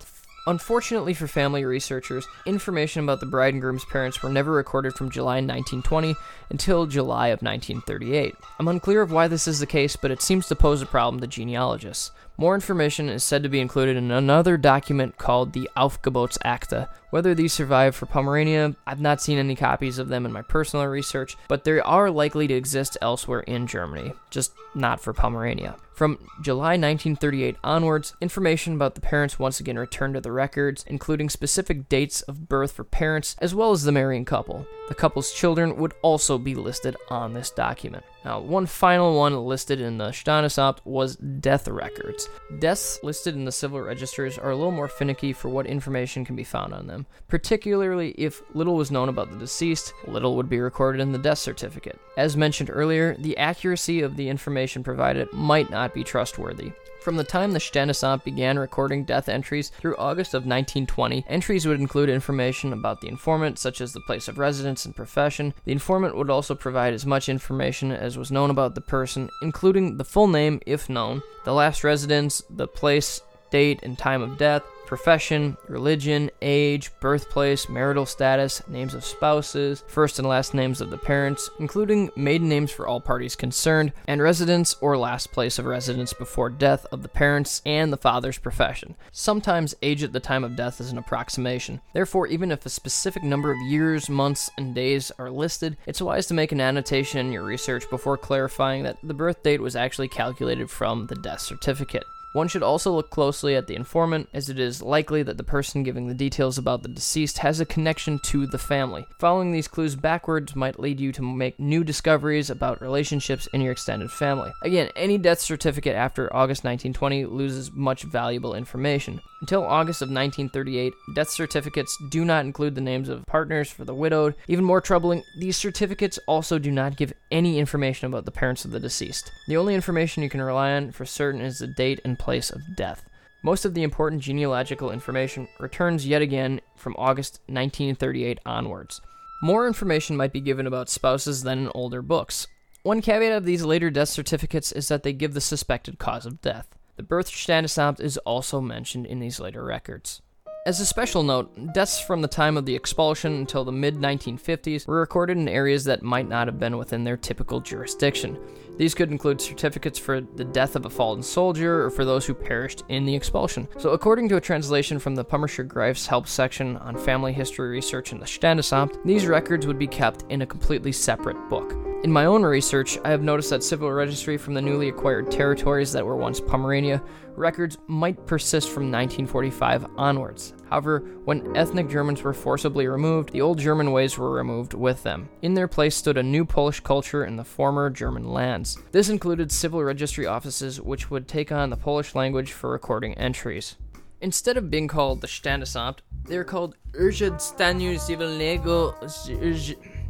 Unfortunately 0.44 1.14
for 1.14 1.28
family 1.28 1.64
researchers, 1.64 2.26
information 2.46 3.04
about 3.04 3.20
the 3.20 3.26
bride 3.26 3.54
and 3.54 3.62
groom's 3.62 3.84
parents 3.84 4.20
were 4.24 4.28
never 4.28 4.50
recorded 4.50 4.92
from 4.94 5.08
July 5.08 5.36
1920 5.36 6.16
until 6.50 6.86
July 6.86 7.28
of 7.28 7.42
1938. 7.42 8.34
I'm 8.58 8.66
unclear 8.66 9.02
of 9.02 9.12
why 9.12 9.28
this 9.28 9.46
is 9.46 9.60
the 9.60 9.66
case, 9.66 9.94
but 9.94 10.10
it 10.10 10.20
seems 10.20 10.48
to 10.48 10.56
pose 10.56 10.82
a 10.82 10.86
problem 10.86 11.20
to 11.20 11.28
genealogists. 11.28 12.10
More 12.38 12.54
information 12.54 13.08
is 13.08 13.22
said 13.22 13.42
to 13.42 13.48
be 13.48 13.60
included 13.60 13.96
in 13.96 14.10
another 14.10 14.56
document 14.56 15.18
called 15.18 15.52
the 15.52 15.68
Aufgebotsakte. 15.76 16.88
Whether 17.10 17.34
these 17.34 17.52
survive 17.52 17.94
for 17.94 18.06
Pomerania, 18.06 18.74
I've 18.86 19.00
not 19.00 19.20
seen 19.20 19.38
any 19.38 19.54
copies 19.54 19.98
of 19.98 20.08
them 20.08 20.24
in 20.24 20.32
my 20.32 20.42
personal 20.42 20.86
research, 20.86 21.36
but 21.46 21.64
they 21.64 21.78
are 21.78 22.10
likely 22.10 22.46
to 22.48 22.54
exist 22.54 22.96
elsewhere 23.02 23.40
in 23.40 23.66
Germany, 23.66 24.14
just 24.30 24.52
not 24.74 25.00
for 25.00 25.12
Pomerania. 25.12 25.76
From 25.94 26.18
July 26.40 26.70
1938 26.70 27.56
onwards, 27.62 28.14
information 28.20 28.74
about 28.74 28.94
the 28.94 29.02
parents 29.02 29.38
once 29.38 29.60
again 29.60 29.78
returned 29.78 30.14
to 30.14 30.20
the 30.22 30.32
records, 30.32 30.84
including 30.88 31.28
specific 31.28 31.88
dates 31.88 32.22
of 32.22 32.48
birth 32.48 32.72
for 32.72 32.82
parents 32.82 33.36
as 33.40 33.54
well 33.54 33.72
as 33.72 33.84
the 33.84 33.92
marrying 33.92 34.24
couple. 34.24 34.66
The 34.88 34.94
couple's 34.94 35.32
children 35.32 35.76
would 35.76 35.92
also 36.00 36.38
be 36.38 36.54
listed 36.54 36.96
on 37.10 37.34
this 37.34 37.50
document. 37.50 38.04
Now, 38.24 38.40
one 38.40 38.66
final 38.66 39.18
one 39.18 39.36
listed 39.44 39.80
in 39.80 39.98
the 39.98 40.08
Standesamt 40.08 40.78
was 40.84 41.16
death 41.16 41.66
records. 41.66 42.28
Deaths 42.60 43.00
listed 43.02 43.34
in 43.34 43.44
the 43.44 43.52
civil 43.52 43.80
registers 43.80 44.38
are 44.38 44.50
a 44.50 44.56
little 44.56 44.70
more 44.70 44.88
finicky 44.88 45.32
for 45.32 45.48
what 45.48 45.66
information 45.66 46.24
can 46.24 46.36
be 46.36 46.44
found 46.44 46.72
on 46.72 46.86
them, 46.86 47.06
particularly 47.28 48.10
if 48.12 48.42
little 48.54 48.76
was 48.76 48.90
known 48.90 49.08
about 49.08 49.30
the 49.30 49.38
deceased, 49.38 49.92
little 50.06 50.36
would 50.36 50.48
be 50.48 50.60
recorded 50.60 51.00
in 51.00 51.12
the 51.12 51.18
death 51.18 51.38
certificate. 51.38 51.98
As 52.16 52.36
mentioned 52.36 52.70
earlier, 52.72 53.16
the 53.18 53.36
accuracy 53.38 54.02
of 54.02 54.16
the 54.16 54.28
information 54.28 54.84
provided 54.84 55.32
might 55.32 55.70
not 55.70 55.92
be 55.92 56.04
trustworthy. 56.04 56.72
From 57.02 57.16
the 57.16 57.24
time 57.24 57.50
the 57.50 57.58
Standesamt 57.58 58.22
began 58.22 58.60
recording 58.60 59.02
death 59.02 59.28
entries 59.28 59.70
through 59.70 59.96
August 59.96 60.34
of 60.34 60.42
1920, 60.46 61.24
entries 61.28 61.66
would 61.66 61.80
include 61.80 62.08
information 62.08 62.72
about 62.72 63.00
the 63.00 63.08
informant, 63.08 63.58
such 63.58 63.80
as 63.80 63.92
the 63.92 64.00
place 64.02 64.28
of 64.28 64.38
residence 64.38 64.84
and 64.84 64.94
profession. 64.94 65.52
The 65.64 65.72
informant 65.72 66.16
would 66.16 66.30
also 66.30 66.54
provide 66.54 66.94
as 66.94 67.04
much 67.04 67.28
information 67.28 67.90
as 67.90 68.16
was 68.16 68.30
known 68.30 68.50
about 68.50 68.76
the 68.76 68.80
person, 68.80 69.30
including 69.42 69.96
the 69.96 70.04
full 70.04 70.28
name, 70.28 70.60
if 70.64 70.88
known, 70.88 71.22
the 71.44 71.52
last 71.52 71.82
residence, 71.82 72.40
the 72.48 72.68
place, 72.68 73.20
date, 73.50 73.80
and 73.82 73.98
time 73.98 74.22
of 74.22 74.38
death, 74.38 74.62
profession, 74.92 75.56
religion, 75.68 76.30
age, 76.42 76.90
birthplace, 77.00 77.66
marital 77.66 78.04
status, 78.04 78.60
names 78.68 78.92
of 78.92 79.02
spouses, 79.02 79.82
first 79.86 80.18
and 80.18 80.28
last 80.28 80.52
names 80.52 80.82
of 80.82 80.90
the 80.90 80.98
parents, 80.98 81.48
including 81.58 82.10
maiden 82.14 82.46
names 82.46 82.70
for 82.70 82.86
all 82.86 83.00
parties 83.00 83.34
concerned, 83.34 83.90
and 84.06 84.20
residence 84.20 84.76
or 84.82 84.98
last 84.98 85.32
place 85.32 85.58
of 85.58 85.64
residence 85.64 86.12
before 86.12 86.50
death 86.50 86.84
of 86.92 87.00
the 87.00 87.08
parents 87.08 87.62
and 87.64 87.90
the 87.90 87.96
father's 87.96 88.36
profession. 88.36 88.94
Sometimes 89.10 89.74
age 89.80 90.02
at 90.02 90.12
the 90.12 90.20
time 90.20 90.44
of 90.44 90.56
death 90.56 90.78
is 90.78 90.92
an 90.92 90.98
approximation. 90.98 91.80
Therefore, 91.94 92.26
even 92.26 92.52
if 92.52 92.66
a 92.66 92.68
specific 92.68 93.22
number 93.22 93.50
of 93.50 93.62
years, 93.62 94.10
months, 94.10 94.50
and 94.58 94.74
days 94.74 95.10
are 95.18 95.30
listed, 95.30 95.78
it's 95.86 96.02
wise 96.02 96.26
to 96.26 96.34
make 96.34 96.52
an 96.52 96.60
annotation 96.60 97.18
in 97.18 97.32
your 97.32 97.44
research 97.44 97.88
before 97.88 98.18
clarifying 98.18 98.82
that 98.82 98.98
the 99.02 99.14
birth 99.14 99.42
date 99.42 99.62
was 99.62 99.74
actually 99.74 100.08
calculated 100.08 100.68
from 100.68 101.06
the 101.06 101.16
death 101.16 101.40
certificate. 101.40 102.04
One 102.32 102.48
should 102.48 102.62
also 102.62 102.92
look 102.92 103.10
closely 103.10 103.54
at 103.56 103.66
the 103.66 103.74
informant, 103.74 104.28
as 104.32 104.48
it 104.48 104.58
is 104.58 104.80
likely 104.80 105.22
that 105.22 105.36
the 105.36 105.44
person 105.44 105.82
giving 105.82 106.08
the 106.08 106.14
details 106.14 106.56
about 106.56 106.82
the 106.82 106.88
deceased 106.88 107.38
has 107.38 107.60
a 107.60 107.66
connection 107.66 108.18
to 108.20 108.46
the 108.46 108.58
family. 108.58 109.06
Following 109.18 109.52
these 109.52 109.68
clues 109.68 109.96
backwards 109.96 110.56
might 110.56 110.80
lead 110.80 110.98
you 110.98 111.12
to 111.12 111.22
make 111.22 111.60
new 111.60 111.84
discoveries 111.84 112.48
about 112.48 112.80
relationships 112.80 113.48
in 113.52 113.60
your 113.60 113.72
extended 113.72 114.10
family. 114.10 114.50
Again, 114.62 114.88
any 114.96 115.18
death 115.18 115.40
certificate 115.40 115.94
after 115.94 116.34
August 116.34 116.64
1920 116.64 117.26
loses 117.26 117.70
much 117.72 118.04
valuable 118.04 118.54
information. 118.54 119.20
Until 119.42 119.64
August 119.64 120.02
of 120.02 120.06
1938, 120.06 120.94
death 121.14 121.28
certificates 121.28 121.98
do 122.10 122.24
not 122.24 122.44
include 122.44 122.76
the 122.76 122.80
names 122.80 123.08
of 123.08 123.26
partners 123.26 123.70
for 123.70 123.84
the 123.84 123.94
widowed. 123.94 124.36
Even 124.46 124.64
more 124.64 124.80
troubling, 124.80 125.24
these 125.36 125.56
certificates 125.56 126.18
also 126.28 126.60
do 126.60 126.70
not 126.70 126.96
give 126.96 127.12
any 127.32 127.58
information 127.58 128.06
about 128.06 128.24
the 128.24 128.30
parents 128.30 128.64
of 128.64 128.70
the 128.70 128.78
deceased. 128.78 129.32
The 129.48 129.56
only 129.56 129.74
information 129.74 130.22
you 130.22 130.30
can 130.30 130.40
rely 130.40 130.72
on 130.74 130.92
for 130.92 131.04
certain 131.04 131.40
is 131.40 131.58
the 131.58 131.66
date 131.66 132.00
and 132.04 132.16
place 132.22 132.50
of 132.50 132.62
death. 132.76 133.04
Most 133.42 133.64
of 133.64 133.74
the 133.74 133.82
important 133.82 134.22
genealogical 134.22 134.92
information 134.92 135.48
returns 135.58 136.06
yet 136.06 136.22
again 136.22 136.60
from 136.76 136.94
August 136.96 137.40
1938 137.46 138.38
onwards. 138.46 139.00
More 139.42 139.66
information 139.66 140.16
might 140.16 140.32
be 140.32 140.40
given 140.40 140.68
about 140.68 140.88
spouses 140.88 141.42
than 141.42 141.58
in 141.58 141.70
older 141.74 142.00
books. 142.00 142.46
One 142.84 143.02
caveat 143.02 143.32
of 143.32 143.44
these 143.44 143.64
later 143.64 143.90
death 143.90 144.10
certificates 144.10 144.70
is 144.70 144.86
that 144.86 145.02
they 145.02 145.12
give 145.12 145.34
the 145.34 145.40
suspected 145.40 145.98
cause 145.98 146.24
of 146.24 146.40
death. 146.40 146.68
The 146.96 147.02
birth 147.02 147.28
Standesamt 147.28 147.98
is 148.00 148.18
also 148.18 148.60
mentioned 148.60 149.06
in 149.06 149.18
these 149.18 149.40
later 149.40 149.64
records. 149.64 150.22
As 150.64 150.78
a 150.78 150.86
special 150.86 151.24
note, 151.24 151.72
deaths 151.72 151.98
from 151.98 152.22
the 152.22 152.28
time 152.28 152.56
of 152.56 152.66
the 152.66 152.76
expulsion 152.76 153.34
until 153.34 153.64
the 153.64 153.72
mid 153.72 153.96
1950s 153.96 154.86
were 154.86 155.00
recorded 155.00 155.36
in 155.36 155.48
areas 155.48 155.82
that 155.84 156.04
might 156.04 156.28
not 156.28 156.46
have 156.46 156.60
been 156.60 156.78
within 156.78 157.02
their 157.02 157.16
typical 157.16 157.58
jurisdiction. 157.58 158.38
These 158.76 158.94
could 158.94 159.10
include 159.10 159.40
certificates 159.40 159.98
for 159.98 160.20
the 160.20 160.44
death 160.44 160.76
of 160.76 160.86
a 160.86 160.90
fallen 160.90 161.22
soldier 161.22 161.84
or 161.84 161.90
for 161.90 162.04
those 162.04 162.26
who 162.26 162.34
perished 162.34 162.82
in 162.88 163.04
the 163.04 163.14
expulsion. 163.14 163.68
So, 163.78 163.90
according 163.90 164.28
to 164.30 164.36
a 164.36 164.40
translation 164.40 164.98
from 164.98 165.14
the 165.14 165.24
Pommerscher 165.24 165.66
Greif's 165.66 166.06
help 166.06 166.26
section 166.26 166.76
on 166.78 166.96
family 166.96 167.32
history 167.32 167.70
research 167.70 168.12
in 168.12 168.18
the 168.18 168.26
Standesamt, 168.26 169.02
these 169.04 169.26
records 169.26 169.66
would 169.66 169.78
be 169.78 169.86
kept 169.86 170.24
in 170.30 170.42
a 170.42 170.46
completely 170.46 170.92
separate 170.92 171.36
book. 171.48 171.74
In 172.02 172.10
my 172.10 172.24
own 172.24 172.42
research, 172.42 172.98
I 173.04 173.10
have 173.10 173.22
noticed 173.22 173.50
that 173.50 173.62
civil 173.62 173.92
registry 173.92 174.36
from 174.36 174.54
the 174.54 174.60
newly 174.60 174.88
acquired 174.88 175.30
territories 175.30 175.92
that 175.92 176.04
were 176.04 176.16
once 176.16 176.40
Pomerania 176.40 177.00
records 177.36 177.78
might 177.86 178.26
persist 178.26 178.68
from 178.68 178.90
1945 178.90 179.86
onwards. 179.96 180.52
However, 180.68 181.00
when 181.24 181.56
ethnic 181.56 181.88
Germans 181.88 182.22
were 182.22 182.34
forcibly 182.34 182.88
removed, 182.88 183.30
the 183.30 183.40
old 183.40 183.58
German 183.58 183.92
ways 183.92 184.18
were 184.18 184.32
removed 184.32 184.74
with 184.74 185.02
them. 185.04 185.28
In 185.42 185.54
their 185.54 185.68
place 185.68 185.94
stood 185.94 186.16
a 186.16 186.22
new 186.24 186.44
Polish 186.44 186.80
culture 186.80 187.24
in 187.24 187.36
the 187.36 187.44
former 187.44 187.88
German 187.88 188.24
lands. 188.62 188.78
This 188.92 189.08
included 189.08 189.50
civil 189.50 189.82
registry 189.82 190.26
offices 190.26 190.80
which 190.80 191.10
would 191.10 191.28
take 191.28 191.52
on 191.52 191.70
the 191.70 191.76
Polish 191.76 192.14
language 192.14 192.52
for 192.52 192.70
recording 192.70 193.14
entries. 193.14 193.76
Instead 194.20 194.56
of 194.56 194.70
being 194.70 194.88
called 194.88 195.20
the 195.20 195.26
Standesamt, 195.26 195.98
they 196.28 196.36
are 196.36 196.44
called 196.44 196.76
Urząd 196.92 197.40
Stanu 197.40 197.98
Cywilnego. 197.98 198.94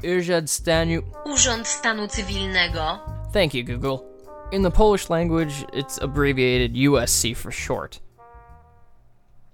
Urząd 0.03 0.49
Stanu. 0.49 1.03
Urząd 1.25 1.67
Stanu 1.67 2.07
Cywilnego. 2.09 3.01
Thank 3.33 3.55
you, 3.55 3.65
Google. 3.65 4.05
In 4.53 4.63
the 4.63 4.71
Polish 4.71 5.09
language, 5.09 5.65
it's 5.73 5.99
abbreviated 6.03 6.75
USC 6.75 7.35
for 7.35 7.51
short. 7.51 8.01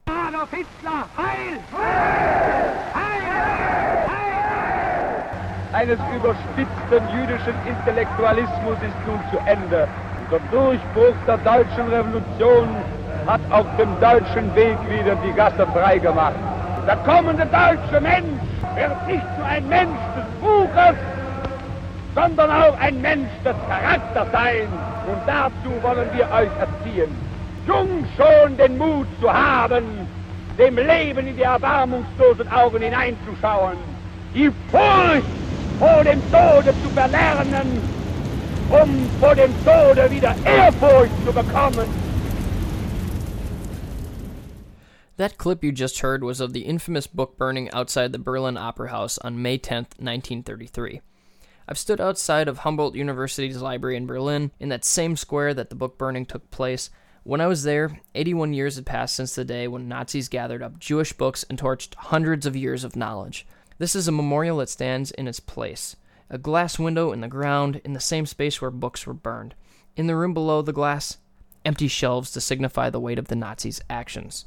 Adolf 0.08 0.50
Hitler, 0.50 1.06
heil! 1.14 1.60
Heil! 1.70 2.92
Heil! 2.94 3.17
Eines 5.72 5.98
überspitzten 6.16 7.02
jüdischen 7.12 7.54
Intellektualismus 7.66 8.76
ist 8.80 9.06
nun 9.06 9.20
zu 9.30 9.38
Ende. 9.44 9.86
Der 10.30 10.38
Durchbruch 10.50 11.14
der 11.26 11.36
deutschen 11.38 11.88
Revolution 11.88 12.68
hat 13.26 13.40
auf 13.50 13.66
dem 13.78 13.88
deutschen 14.00 14.54
Weg 14.54 14.78
wieder 14.88 15.14
die 15.16 15.32
Gasse 15.32 15.66
frei 15.74 15.98
gemacht. 15.98 16.32
Der 16.86 16.96
kommende 16.96 17.44
deutsche 17.44 18.00
Mensch 18.00 18.40
wird 18.76 19.06
nicht 19.06 19.38
nur 19.38 19.46
ein 19.46 19.68
Mensch 19.68 20.00
des 20.16 20.24
Buches, 20.40 20.96
sondern 22.14 22.50
auch 22.50 22.78
ein 22.80 23.02
Mensch 23.02 23.28
des 23.44 23.54
Charakters 23.68 24.28
sein. 24.32 24.68
Und 25.06 25.20
dazu 25.26 25.82
wollen 25.82 26.08
wir 26.14 26.24
euch 26.32 26.50
erziehen. 26.60 27.14
Jung 27.66 28.06
schon 28.16 28.56
den 28.56 28.78
Mut 28.78 29.06
zu 29.20 29.30
haben, 29.30 29.84
dem 30.58 30.76
Leben 30.76 31.26
in 31.26 31.36
die 31.36 31.42
erbarmungslosen 31.42 32.50
Augen 32.50 32.80
hineinzuschauen, 32.80 33.76
die 34.34 34.50
Furcht 34.70 35.37
vor 35.78 36.04
dem 36.04 36.20
Tode 36.30 36.74
zu 36.82 36.88
verlernen, 36.90 37.80
um 38.70 39.08
vor 39.20 39.34
dem 39.34 39.52
Tode 39.64 40.10
wieder 40.10 40.34
Ehrfurcht 40.44 41.12
zu 41.24 41.32
bekommen. 41.32 41.88
That 45.16 45.36
clip 45.36 45.64
you 45.64 45.72
just 45.72 46.00
heard 46.00 46.22
was 46.22 46.40
of 46.40 46.52
the 46.52 46.60
infamous 46.60 47.08
book 47.08 47.36
burning 47.36 47.70
outside 47.72 48.12
the 48.12 48.20
Berlin 48.20 48.56
Opera 48.56 48.90
House 48.90 49.18
on 49.18 49.42
May 49.42 49.58
10, 49.58 49.86
1933. 49.98 51.00
I've 51.68 51.78
stood 51.78 52.00
outside 52.00 52.48
of 52.48 52.58
Humboldt 52.58 52.94
University's 52.94 53.60
library 53.60 53.96
in 53.96 54.06
Berlin, 54.06 54.52
in 54.60 54.68
that 54.70 54.84
same 54.84 55.16
square 55.16 55.52
that 55.54 55.70
the 55.70 55.76
book 55.76 55.98
burning 55.98 56.24
took 56.24 56.50
place. 56.50 56.90
When 57.24 57.40
I 57.40 57.46
was 57.46 57.64
there, 57.64 58.00
81 58.14 58.54
years 58.54 58.76
had 58.76 58.86
passed 58.86 59.16
since 59.16 59.34
the 59.34 59.44
day 59.44 59.68
when 59.68 59.88
Nazis 59.88 60.28
gathered 60.28 60.62
up 60.62 60.78
Jewish 60.78 61.12
books 61.12 61.44
and 61.50 61.58
torched 61.58 61.94
hundreds 61.96 62.46
of 62.46 62.56
years 62.56 62.84
of 62.84 62.96
knowledge. 62.96 63.44
This 63.78 63.94
is 63.94 64.08
a 64.08 64.12
memorial 64.12 64.58
that 64.58 64.68
stands 64.68 65.12
in 65.12 65.28
its 65.28 65.40
place 65.40 65.96
a 66.30 66.36
glass 66.36 66.78
window 66.78 67.12
in 67.12 67.22
the 67.22 67.28
ground 67.28 67.80
in 67.84 67.94
the 67.94 68.00
same 68.00 68.26
space 68.26 68.60
where 68.60 68.70
books 68.70 69.06
were 69.06 69.14
burned. 69.14 69.54
In 69.96 70.08
the 70.08 70.16
room 70.16 70.34
below 70.34 70.60
the 70.60 70.74
glass, 70.74 71.16
empty 71.64 71.88
shelves 71.88 72.30
to 72.32 72.40
signify 72.40 72.90
the 72.90 73.00
weight 73.00 73.18
of 73.18 73.28
the 73.28 73.36
Nazis' 73.36 73.80
actions. 73.88 74.44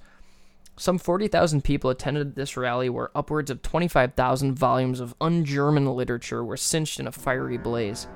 Some 0.78 0.98
40,000 0.98 1.63
people 1.63 1.89
attended 1.89 2.36
this 2.36 2.56
rally 2.56 2.89
where 2.89 3.15
upwards 3.15 3.50
of 3.50 3.62
25,000 3.62 4.54
volumes 4.54 5.00
of 5.00 5.15
un 5.20 5.44
German 5.44 5.86
literature 5.88 6.44
were 6.44 6.58
cinched 6.58 7.00
in 7.00 7.08
a 7.08 7.12
fiery 7.12 7.58
blaze. 7.58 8.08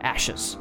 Ashes. 0.00 0.58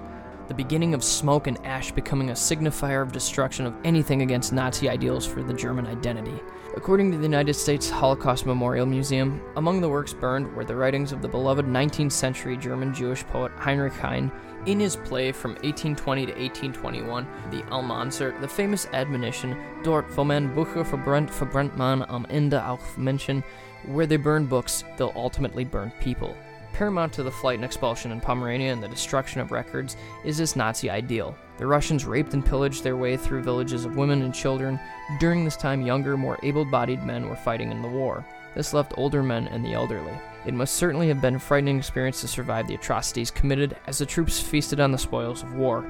The 0.50 0.54
beginning 0.54 0.94
of 0.94 1.04
smoke 1.04 1.48
and 1.48 1.58
ash 1.66 1.92
becoming 1.92 2.30
a 2.30 2.34
signifier 2.34 3.02
of 3.02 3.14
destruction 3.14 3.66
of 3.66 3.76
anything 3.86 4.24
against 4.24 4.52
Nazi 4.52 4.90
ideals 4.90 5.26
for 5.26 5.42
the 5.42 5.54
German 5.54 5.88
identity. 5.88 6.38
According 6.76 7.12
to 7.12 7.18
the 7.18 7.24
United 7.24 7.54
States 7.54 7.90
Holocaust 7.90 8.46
Memorial 8.46 8.86
Museum, 8.86 9.42
among 9.56 9.80
the 9.80 9.88
works 9.88 10.12
burned 10.12 10.54
were 10.54 10.66
the 10.66 10.76
writings 10.76 11.14
of 11.14 11.22
the 11.22 11.28
beloved 11.30 11.66
19th 11.66 12.12
century 12.12 12.58
German 12.58 12.94
Jewish 12.94 13.24
poet 13.24 13.54
Heinrich 13.58 13.94
Heine. 13.94 14.32
In 14.66 14.80
his 14.80 14.96
play 14.98 15.32
from 15.32 15.52
1820 15.52 16.26
to 16.26 16.32
1821, 16.32 17.28
The 17.52 17.62
Almansor, 17.70 18.40
the 18.42 18.48
famous 18.48 18.88
admonition, 18.94 19.58
Dort, 19.84 20.10
wo 20.18 20.24
man 20.24 20.54
Bücher 20.56 20.86
verbrennt, 20.86 21.30
verbrennt 21.30 21.78
man 21.78 22.04
am 22.10 22.26
Ende 22.30 22.66
auch 22.66 22.82
Menschen, 22.98 23.44
where 23.86 24.08
they 24.08 24.18
burn 24.18 24.46
books, 24.46 24.84
they'll 24.98 25.14
ultimately 25.16 25.64
burn 25.64 25.92
people. 26.00 26.36
Paramount 26.74 27.14
to 27.14 27.24
the 27.24 27.32
flight 27.32 27.56
and 27.56 27.64
expulsion 27.64 28.12
in 28.12 28.20
Pomerania 28.20 28.74
and 28.74 28.82
the 28.82 28.88
destruction 28.88 29.40
of 29.40 29.52
records 29.52 29.96
is 30.26 30.40
this 30.40 30.56
Nazi 30.56 30.90
ideal. 30.90 31.38
The 31.58 31.68
Russians 31.68 32.04
raped 32.04 32.34
and 32.34 32.44
pillaged 32.44 32.84
their 32.84 32.98
way 32.98 33.16
through 33.16 33.44
villages 33.44 33.86
of 33.86 33.96
women 33.96 34.24
and 34.24 34.34
children. 34.34 34.80
During 35.20 35.46
this 35.46 35.56
time, 35.56 35.84
younger, 35.84 36.18
more 36.18 36.40
able 36.42 36.66
bodied 36.66 37.04
men 37.04 37.30
were 37.30 37.36
fighting 37.36 37.72
in 37.72 37.84
the 37.84 37.88
war. 37.88 38.26
This 38.56 38.74
left 38.74 38.96
older 38.98 39.22
men 39.22 39.48
and 39.48 39.64
the 39.64 39.74
elderly. 39.74 40.14
It 40.48 40.56
must 40.56 40.74
certainly 40.74 41.08
have 41.10 41.22
been 41.22 41.36
a 41.36 41.40
frightening 41.40 41.78
experience 41.78 42.22
to 42.22 42.28
survive 42.28 42.68
the 42.68 42.76
atrocities 42.76 43.32
committed 43.32 43.78
as 43.86 44.00
the 44.00 44.06
troops 44.06 44.40
feasted 44.40 44.80
on 44.80 44.92
the 44.92 44.98
spoils 44.98 45.44
of 45.44 45.54
war. 45.54 45.84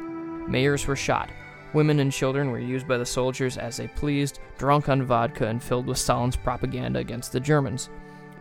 Mayors 0.48 0.86
were 0.86 0.98
shot. 0.98 1.30
Women 1.72 2.02
and 2.02 2.12
children 2.12 2.52
were 2.52 2.60
used 2.60 2.88
by 2.88 2.98
the 2.98 3.06
soldiers 3.06 3.58
as 3.58 3.78
they 3.78 3.88
pleased, 3.88 4.40
drunk 4.58 4.90
on 4.90 5.02
vodka 5.04 5.48
and 5.48 5.64
filled 5.64 5.88
with 5.88 5.98
Stalin's 5.98 6.36
propaganda 6.36 7.00
against 7.00 7.32
the 7.32 7.40
Germans. 7.40 7.90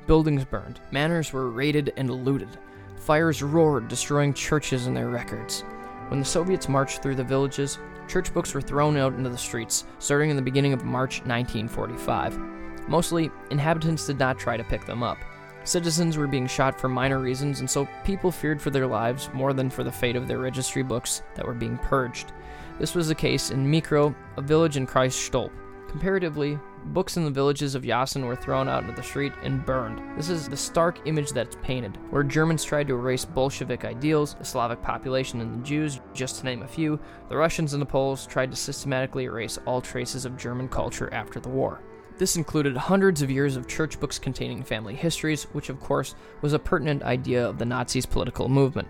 Buildings 0.06 0.44
burned, 0.44 0.80
manors 0.90 1.32
were 1.32 1.50
raided 1.50 1.92
and 1.96 2.10
looted. 2.10 2.48
Fires 2.96 3.42
roared, 3.42 3.88
destroying 3.88 4.34
churches 4.34 4.86
and 4.86 4.96
their 4.96 5.08
records. 5.08 5.62
When 6.08 6.18
the 6.18 6.26
Soviets 6.26 6.68
marched 6.68 7.02
through 7.02 7.14
the 7.14 7.24
villages, 7.24 7.78
church 8.08 8.34
books 8.34 8.52
were 8.52 8.60
thrown 8.60 8.96
out 8.96 9.14
into 9.14 9.30
the 9.30 9.38
streets, 9.38 9.84
starting 9.98 10.30
in 10.30 10.36
the 10.36 10.42
beginning 10.42 10.72
of 10.72 10.84
March 10.84 11.20
1945. 11.20 12.38
Mostly, 12.88 13.30
inhabitants 13.50 14.06
did 14.06 14.18
not 14.18 14.38
try 14.38 14.56
to 14.56 14.64
pick 14.64 14.84
them 14.86 15.02
up. 15.02 15.18
Citizens 15.64 16.16
were 16.16 16.26
being 16.26 16.48
shot 16.48 16.80
for 16.80 16.88
minor 16.88 17.20
reasons, 17.20 17.60
and 17.60 17.70
so 17.70 17.88
people 18.04 18.32
feared 18.32 18.60
for 18.60 18.70
their 18.70 18.86
lives 18.86 19.30
more 19.32 19.52
than 19.52 19.70
for 19.70 19.84
the 19.84 19.92
fate 19.92 20.16
of 20.16 20.26
their 20.26 20.38
registry 20.38 20.82
books 20.82 21.22
that 21.36 21.46
were 21.46 21.54
being 21.54 21.78
purged. 21.78 22.32
This 22.80 22.96
was 22.96 23.06
the 23.06 23.14
case 23.14 23.50
in 23.50 23.64
Mickrow, 23.64 24.12
a 24.36 24.42
village 24.42 24.76
in 24.76 24.86
Kreis 24.86 25.12
Stolp. 25.12 25.52
Comparatively, 25.92 26.58
books 26.86 27.18
in 27.18 27.24
the 27.24 27.30
villages 27.30 27.74
of 27.74 27.82
Yasen 27.82 28.26
were 28.26 28.34
thrown 28.34 28.66
out 28.66 28.82
into 28.82 28.94
the 28.94 29.02
street 29.02 29.34
and 29.42 29.64
burned. 29.66 30.00
This 30.16 30.30
is 30.30 30.48
the 30.48 30.56
stark 30.56 30.98
image 31.06 31.32
that's 31.32 31.58
painted, 31.62 31.98
where 32.10 32.22
Germans 32.22 32.64
tried 32.64 32.88
to 32.88 32.94
erase 32.94 33.26
Bolshevik 33.26 33.84
ideals, 33.84 34.32
the 34.32 34.44
Slavic 34.44 34.80
population 34.80 35.42
and 35.42 35.54
the 35.60 35.66
Jews, 35.66 36.00
just 36.14 36.38
to 36.38 36.46
name 36.46 36.62
a 36.62 36.66
few, 36.66 36.98
the 37.28 37.36
Russians 37.36 37.74
and 37.74 37.82
the 37.82 37.86
Poles 37.86 38.26
tried 38.26 38.50
to 38.50 38.56
systematically 38.56 39.24
erase 39.24 39.58
all 39.66 39.82
traces 39.82 40.24
of 40.24 40.38
German 40.38 40.66
culture 40.66 41.12
after 41.12 41.38
the 41.38 41.50
war. 41.50 41.82
This 42.16 42.36
included 42.36 42.74
hundreds 42.74 43.20
of 43.20 43.30
years 43.30 43.56
of 43.56 43.68
church 43.68 44.00
books 44.00 44.18
containing 44.18 44.62
family 44.62 44.94
histories, 44.94 45.44
which 45.52 45.68
of 45.68 45.78
course 45.78 46.14
was 46.40 46.54
a 46.54 46.58
pertinent 46.58 47.02
idea 47.02 47.46
of 47.46 47.58
the 47.58 47.66
Nazis' 47.66 48.06
political 48.06 48.48
movement. 48.48 48.88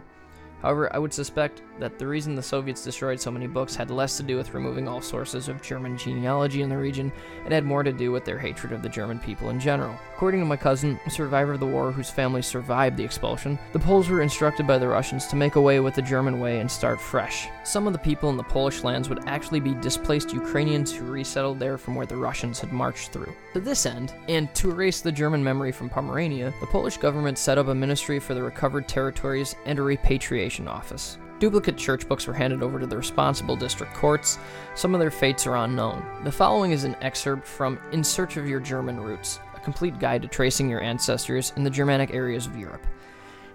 However, 0.63 0.95
I 0.95 0.99
would 0.99 1.13
suspect 1.13 1.63
that 1.81 1.99
the 1.99 2.07
reason 2.07 2.35
the 2.37 2.43
Soviets 2.43 2.85
destroyed 2.85 3.21
so 3.21 3.31
many 3.31 3.49
books 3.49 3.75
had 3.75 3.91
less 3.91 4.17
to 4.17 4.23
do 4.23 4.37
with 4.37 4.55
removing 4.55 4.87
all 4.87 5.01
sources 5.01 5.49
of 5.49 5.61
German 5.61 5.99
genealogy 5.99 6.63
in 6.63 6.69
the 6.69 6.77
region 6.77 7.11
and 7.45 7.53
had 7.53 7.65
more 7.65 7.83
to 7.83 7.93
do 7.93 8.13
with 8.13 8.25
their 8.25 8.39
hatred 8.39 8.73
of 8.73 8.83
the 8.83 8.89
German 8.89 9.19
people 9.19 9.51
in 9.51 9.59
general. 9.59 9.99
According 10.15 10.41
to 10.41 10.47
my 10.47 10.57
cousin, 10.57 11.01
a 11.05 11.11
survivor 11.11 11.55
of 11.55 11.61
the 11.61 11.67
war 11.67 11.91
whose 11.91 12.11
family 12.11 12.43
survived 12.43 12.97
the 12.97 13.05
expulsion, 13.05 13.59
the 13.73 13.81
Poles 13.81 14.09
were 14.09 14.23
instructed 14.23 14.67
by 14.67 14.79
the 14.79 14.87
Russians 14.87 15.27
to 15.27 15.37
make 15.37 15.57
away 15.57 15.81
with 15.81 15.97
the 15.97 16.03
German 16.03 16.39
way 16.39 16.61
and 16.61 16.71
start 16.71 17.01
fresh. 17.01 17.49
Some 17.65 17.89
of 17.89 17.93
the 17.93 17.99
people 17.99 18.31
in 18.31 18.37
the 18.37 18.45
Polish 18.45 18.85
lands 18.85 19.09
would 19.09 19.27
actually 19.27 19.59
be 19.59 19.75
displaced 19.75 20.33
Ukrainians 20.33 20.95
who 20.95 21.05
resettled 21.07 21.59
there 21.59 21.77
from 21.77 21.97
where 21.97 22.07
the 22.07 22.17
Russians 22.17 22.61
had 22.61 22.73
marched 22.73 23.11
through. 23.11 23.35
To 23.55 23.61
this 23.61 23.85
end, 23.85 24.15
and 24.29 24.55
to 24.55 24.71
erase 24.71 25.01
the 25.01 25.11
German 25.11 25.43
memory 25.43 25.73
from 25.73 25.91
Pomerania, 25.91 26.55
the 26.61 26.67
Polish 26.67 26.99
government 26.99 27.37
set 27.37 27.59
up 27.59 27.67
a 27.67 27.75
ministry 27.75 28.21
for 28.21 28.35
the 28.35 28.43
recovered 28.43 28.87
territories 28.87 29.57
and 29.65 29.81
a 29.81 29.83
repatriation 29.83 30.52
office. 30.61 31.19
Duplicate 31.39 31.77
church 31.77 32.07
books 32.09 32.27
were 32.27 32.33
handed 32.33 32.63
over 32.63 32.79
to 32.79 32.87
the 32.87 32.97
responsible 32.97 33.57
district 33.57 33.95
courts. 33.95 34.39
Some 34.77 34.95
of 34.95 35.01
their 35.01 35.11
fates 35.11 35.47
are 35.47 35.57
unknown. 35.57 36.05
The 36.23 36.31
following 36.31 36.71
is 36.71 36.85
an 36.85 36.97
excerpt 37.01 37.47
from 37.47 37.81
In 37.91 38.05
Search 38.05 38.37
of 38.37 38.47
Your 38.47 38.61
German 38.61 39.01
Roots, 39.01 39.41
a 39.57 39.61
complete 39.61 39.99
guide 39.99 40.23
to 40.23 40.29
tracing 40.29 40.69
your 40.71 40.81
ancestors 40.81 41.53
in 41.57 41.65
the 41.65 41.71
Germanic 41.71 42.15
areas 42.15 42.47
of 42.47 42.57
Europe. 42.57 42.87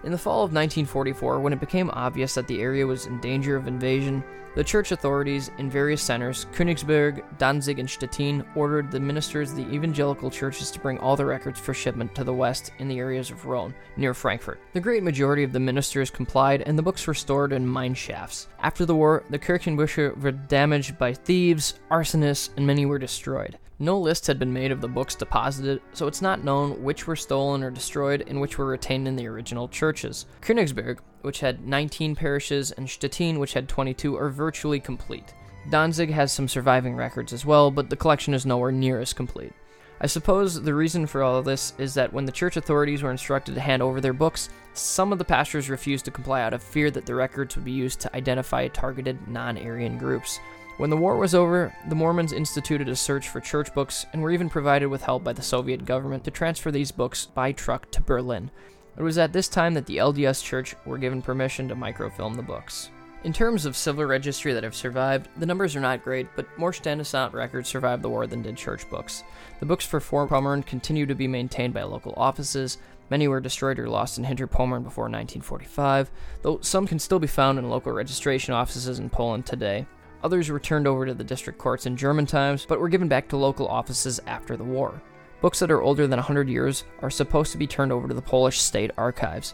In 0.04 0.12
the 0.12 0.18
fall 0.18 0.44
of 0.44 0.54
1944, 0.54 1.40
when 1.40 1.54
it 1.54 1.60
became 1.60 1.90
obvious 1.92 2.36
that 2.36 2.48
the 2.48 2.62
area 2.62 2.86
was 2.86 3.08
in 3.08 3.20
danger 3.20 3.56
of 3.56 3.68
invasion, 3.68 4.24
the 4.58 4.64
church 4.64 4.92
authorities 4.92 5.52
in 5.60 5.70
various 5.70 6.02
centers, 6.02 6.48
Königsberg, 6.52 7.24
Danzig, 7.38 7.78
and 7.78 7.88
Stettin, 7.88 8.44
ordered 8.56 8.90
the 8.90 9.00
ministers 9.00 9.52
of 9.52 9.58
the 9.58 9.70
evangelical 9.72 10.32
churches 10.32 10.72
to 10.72 10.80
bring 10.80 10.98
all 10.98 11.16
the 11.16 11.26
records 11.26 11.60
for 11.60 11.76
shipment 11.76 12.16
to 12.16 12.24
the 12.24 12.34
west 12.34 12.72
in 12.80 12.88
the 12.88 12.98
areas 12.98 13.30
of 13.30 13.46
Rhone, 13.46 13.76
near 13.98 14.16
Frankfurt. 14.16 14.60
The 14.74 14.80
great 14.80 15.04
majority 15.04 15.44
of 15.44 15.52
the 15.52 15.60
ministers 15.60 16.10
complied, 16.10 16.64
and 16.64 16.76
the 16.76 16.82
books 16.82 17.06
were 17.06 17.14
stored 17.14 17.54
in 17.54 17.68
mine 17.68 17.94
shafts. 17.94 18.48
After 18.60 18.84
the 18.84 18.96
war, 18.96 19.24
the 19.30 19.38
Kirchenbücher 19.38 20.20
were 20.20 20.32
damaged 20.32 20.98
by 20.98 21.14
thieves, 21.14 21.76
arsonists, 21.92 22.50
and 22.58 22.66
many 22.66 22.88
were 22.88 22.98
destroyed. 22.98 23.60
No 23.80 24.00
list 24.00 24.26
had 24.26 24.40
been 24.40 24.52
made 24.52 24.72
of 24.72 24.82
the 24.82 24.88
books 24.88 25.14
deposited, 25.14 25.82
so 25.94 26.08
it's 26.08 26.22
not 26.22 26.44
known 26.44 26.84
which 26.84 27.06
were 27.06 27.16
stolen 27.16 27.62
or 27.62 27.70
destroyed 27.70 28.24
and 28.28 28.42
which 28.42 28.58
were 28.58 28.66
retained 28.66 29.08
in 29.08 29.16
the 29.16 29.28
original 29.28 29.68
churches. 29.68 30.26
Königsberg, 30.42 30.98
which 31.22 31.42
had 31.42 31.68
19 31.68 32.16
parishes, 32.16 32.72
and 32.72 32.90
Stettin, 32.90 33.38
which 33.38 33.54
had 33.54 33.70
22, 33.70 34.18
are 34.18 34.30
virtually 34.30 34.80
complete. 34.80 35.36
Danzig 35.70 36.10
has 36.10 36.32
some 36.32 36.48
surviving 36.48 36.96
records 36.96 37.34
as 37.34 37.46
well, 37.46 37.70
but 37.70 37.90
the 37.90 37.96
collection 37.96 38.34
is 38.34 38.48
nowhere 38.48 38.72
near 38.72 39.00
as 39.00 39.14
complete. 39.14 39.54
I 40.00 40.08
suppose 40.08 40.62
the 40.62 40.74
reason 40.74 41.06
for 41.06 41.22
all 41.22 41.36
of 41.38 41.46
this 41.46 41.74
is 41.78 41.94
that 41.96 42.14
when 42.14 42.26
the 42.26 42.32
church 42.32 42.56
authorities 42.56 43.04
were 43.04 43.12
instructed 43.12 43.56
to 43.56 43.62
hand 43.62 43.82
over 43.82 44.00
their 44.00 44.14
books, 44.14 44.50
some 44.74 45.12
of 45.12 45.18
the 45.18 45.26
pastors 45.26 45.70
refused 45.70 46.06
to 46.06 46.12
comply 46.12 46.42
out 46.42 46.54
of 46.54 46.64
fear 46.64 46.90
that 46.92 47.06
the 47.06 47.16
records 47.16 47.56
would 47.56 47.66
be 47.66 47.72
used 47.72 48.00
to 48.02 48.16
identify 48.16 48.68
targeted 48.68 49.28
non 49.28 49.58
Aryan 49.58 49.98
groups. 49.98 50.40
When 50.78 50.92
the 50.92 50.98
war 50.98 51.18
was 51.18 51.34
over, 51.34 51.74
the 51.90 51.96
Mormons 51.96 52.34
instituted 52.34 52.88
a 52.88 52.96
search 52.96 53.30
for 53.30 53.42
church 53.42 53.74
books 53.74 54.06
and 54.14 54.22
were 54.22 54.30
even 54.30 54.48
provided 54.48 54.86
with 54.86 55.02
help 55.02 55.24
by 55.24 55.34
the 55.34 55.42
Soviet 55.42 55.86
government 55.86 56.24
to 56.26 56.32
transfer 56.32 56.70
these 56.70 56.92
books 56.92 57.26
by 57.26 57.52
truck 57.52 57.90
to 57.90 58.02
Berlin. 58.02 58.52
It 58.96 59.02
was 59.02 59.18
at 59.18 59.34
this 59.34 59.48
time 59.48 59.74
that 59.74 59.88
the 59.88 59.98
LDS 59.98 60.44
Church 60.44 60.76
were 60.86 61.00
given 61.00 61.24
permission 61.24 61.68
to 61.70 61.76
microfilm 61.76 62.36
the 62.36 62.44
books. 62.44 62.92
In 63.24 63.34
terms 63.34 63.66
of 63.66 63.76
civil 63.76 64.06
registry 64.06 64.54
that 64.54 64.64
have 64.64 64.76
survived, 64.76 65.30
the 65.38 65.48
numbers 65.48 65.76
are 65.76 65.80
not 65.80 66.04
great, 66.04 66.28
but 66.36 66.46
more 66.60 66.72
Standesamt 66.72 67.34
records 67.34 67.68
survived 67.68 68.04
the 68.04 68.10
war 68.10 68.28
than 68.28 68.44
did 68.44 68.56
church 68.56 68.88
books. 68.88 69.24
The 69.60 69.66
books 69.66 69.86
for 69.86 70.00
Vorpommern 70.00 70.64
continue 70.64 71.08
to 71.08 71.16
be 71.16 71.28
maintained 71.28 71.74
by 71.74 71.84
local 71.84 72.14
offices. 72.16 72.78
Many 73.10 73.28
were 73.28 73.42
destroyed 73.42 73.80
or 73.80 73.90
lost 73.90 74.20
in 74.20 74.26
Hinterpommern 74.26 74.84
before 74.84 75.06
1945, 75.06 76.12
though 76.44 76.60
some 76.62 76.86
can 76.86 77.00
still 77.00 77.20
be 77.20 77.26
found 77.26 77.58
in 77.58 77.68
local 77.68 77.92
registration 77.92 78.54
offices 78.54 79.00
in 79.00 79.10
Poland 79.10 79.48
today. 79.48 79.88
Others 80.24 80.50
were 80.50 80.60
turned 80.60 80.88
over 80.88 81.06
to 81.06 81.14
the 81.14 81.24
district 81.24 81.60
courts 81.60 81.86
in 81.86 81.96
German 81.96 82.26
times, 82.26 82.66
but 82.66 82.80
were 82.80 82.90
given 82.90 83.08
back 83.08 83.28
to 83.30 83.38
local 83.38 83.68
offices 83.68 84.20
after 84.28 84.58
the 84.58 84.64
war. 84.64 85.02
Books 85.42 85.60
that 85.60 85.72
are 85.72 85.82
older 85.82 86.08
than 86.08 86.18
100 86.18 86.50
years 86.50 86.84
are 87.02 87.12
supposed 87.12 87.52
to 87.52 87.58
be 87.58 87.68
turned 87.68 87.92
over 87.92 88.08
to 88.08 88.14
the 88.14 88.22
Polish 88.22 88.60
state 88.60 88.92
archives. 88.98 89.54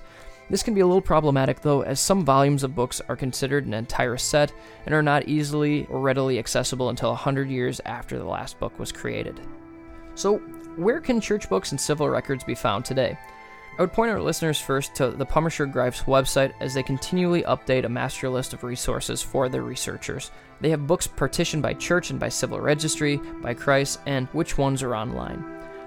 This 0.49 0.63
can 0.63 0.73
be 0.73 0.81
a 0.81 0.87
little 0.87 1.01
problematic 1.01 1.61
though, 1.61 1.81
as 1.81 1.99
some 1.99 2.23
volumes 2.23 2.63
of 2.63 2.75
books 2.75 3.01
are 3.09 3.15
considered 3.15 3.65
an 3.65 3.73
entire 3.73 4.17
set 4.17 4.53
and 4.85 4.93
are 4.93 5.03
not 5.03 5.27
easily 5.27 5.85
or 5.87 5.99
readily 5.99 6.39
accessible 6.39 6.89
until 6.89 7.09
100 7.09 7.49
years 7.49 7.81
after 7.85 8.17
the 8.17 8.25
last 8.25 8.59
book 8.59 8.77
was 8.79 8.91
created. 8.91 9.39
So, 10.15 10.37
where 10.75 11.01
can 11.01 11.19
church 11.19 11.49
books 11.49 11.71
and 11.71 11.79
civil 11.79 12.09
records 12.09 12.43
be 12.43 12.55
found 12.55 12.85
today? 12.85 13.17
I 13.77 13.81
would 13.81 13.93
point 13.93 14.11
our 14.11 14.21
listeners 14.21 14.59
first 14.59 14.93
to 14.95 15.09
the 15.09 15.25
Pommerscher 15.25 15.71
Greif's 15.71 16.03
website 16.03 16.53
as 16.59 16.75
they 16.75 16.83
continually 16.83 17.41
update 17.43 17.85
a 17.85 17.89
master 17.89 18.29
list 18.29 18.53
of 18.53 18.63
resources 18.63 19.23
for 19.23 19.49
their 19.49 19.63
researchers. 19.63 20.29
They 20.63 20.69
have 20.69 20.87
books 20.87 21.07
partitioned 21.07 21.61
by 21.61 21.73
church 21.73 22.09
and 22.09 22.17
by 22.17 22.29
civil 22.29 22.57
registry, 22.57 23.17
by 23.41 23.53
Kreis, 23.53 23.97
and 24.05 24.29
which 24.29 24.57
ones 24.57 24.81
are 24.81 24.95
online. 24.95 25.43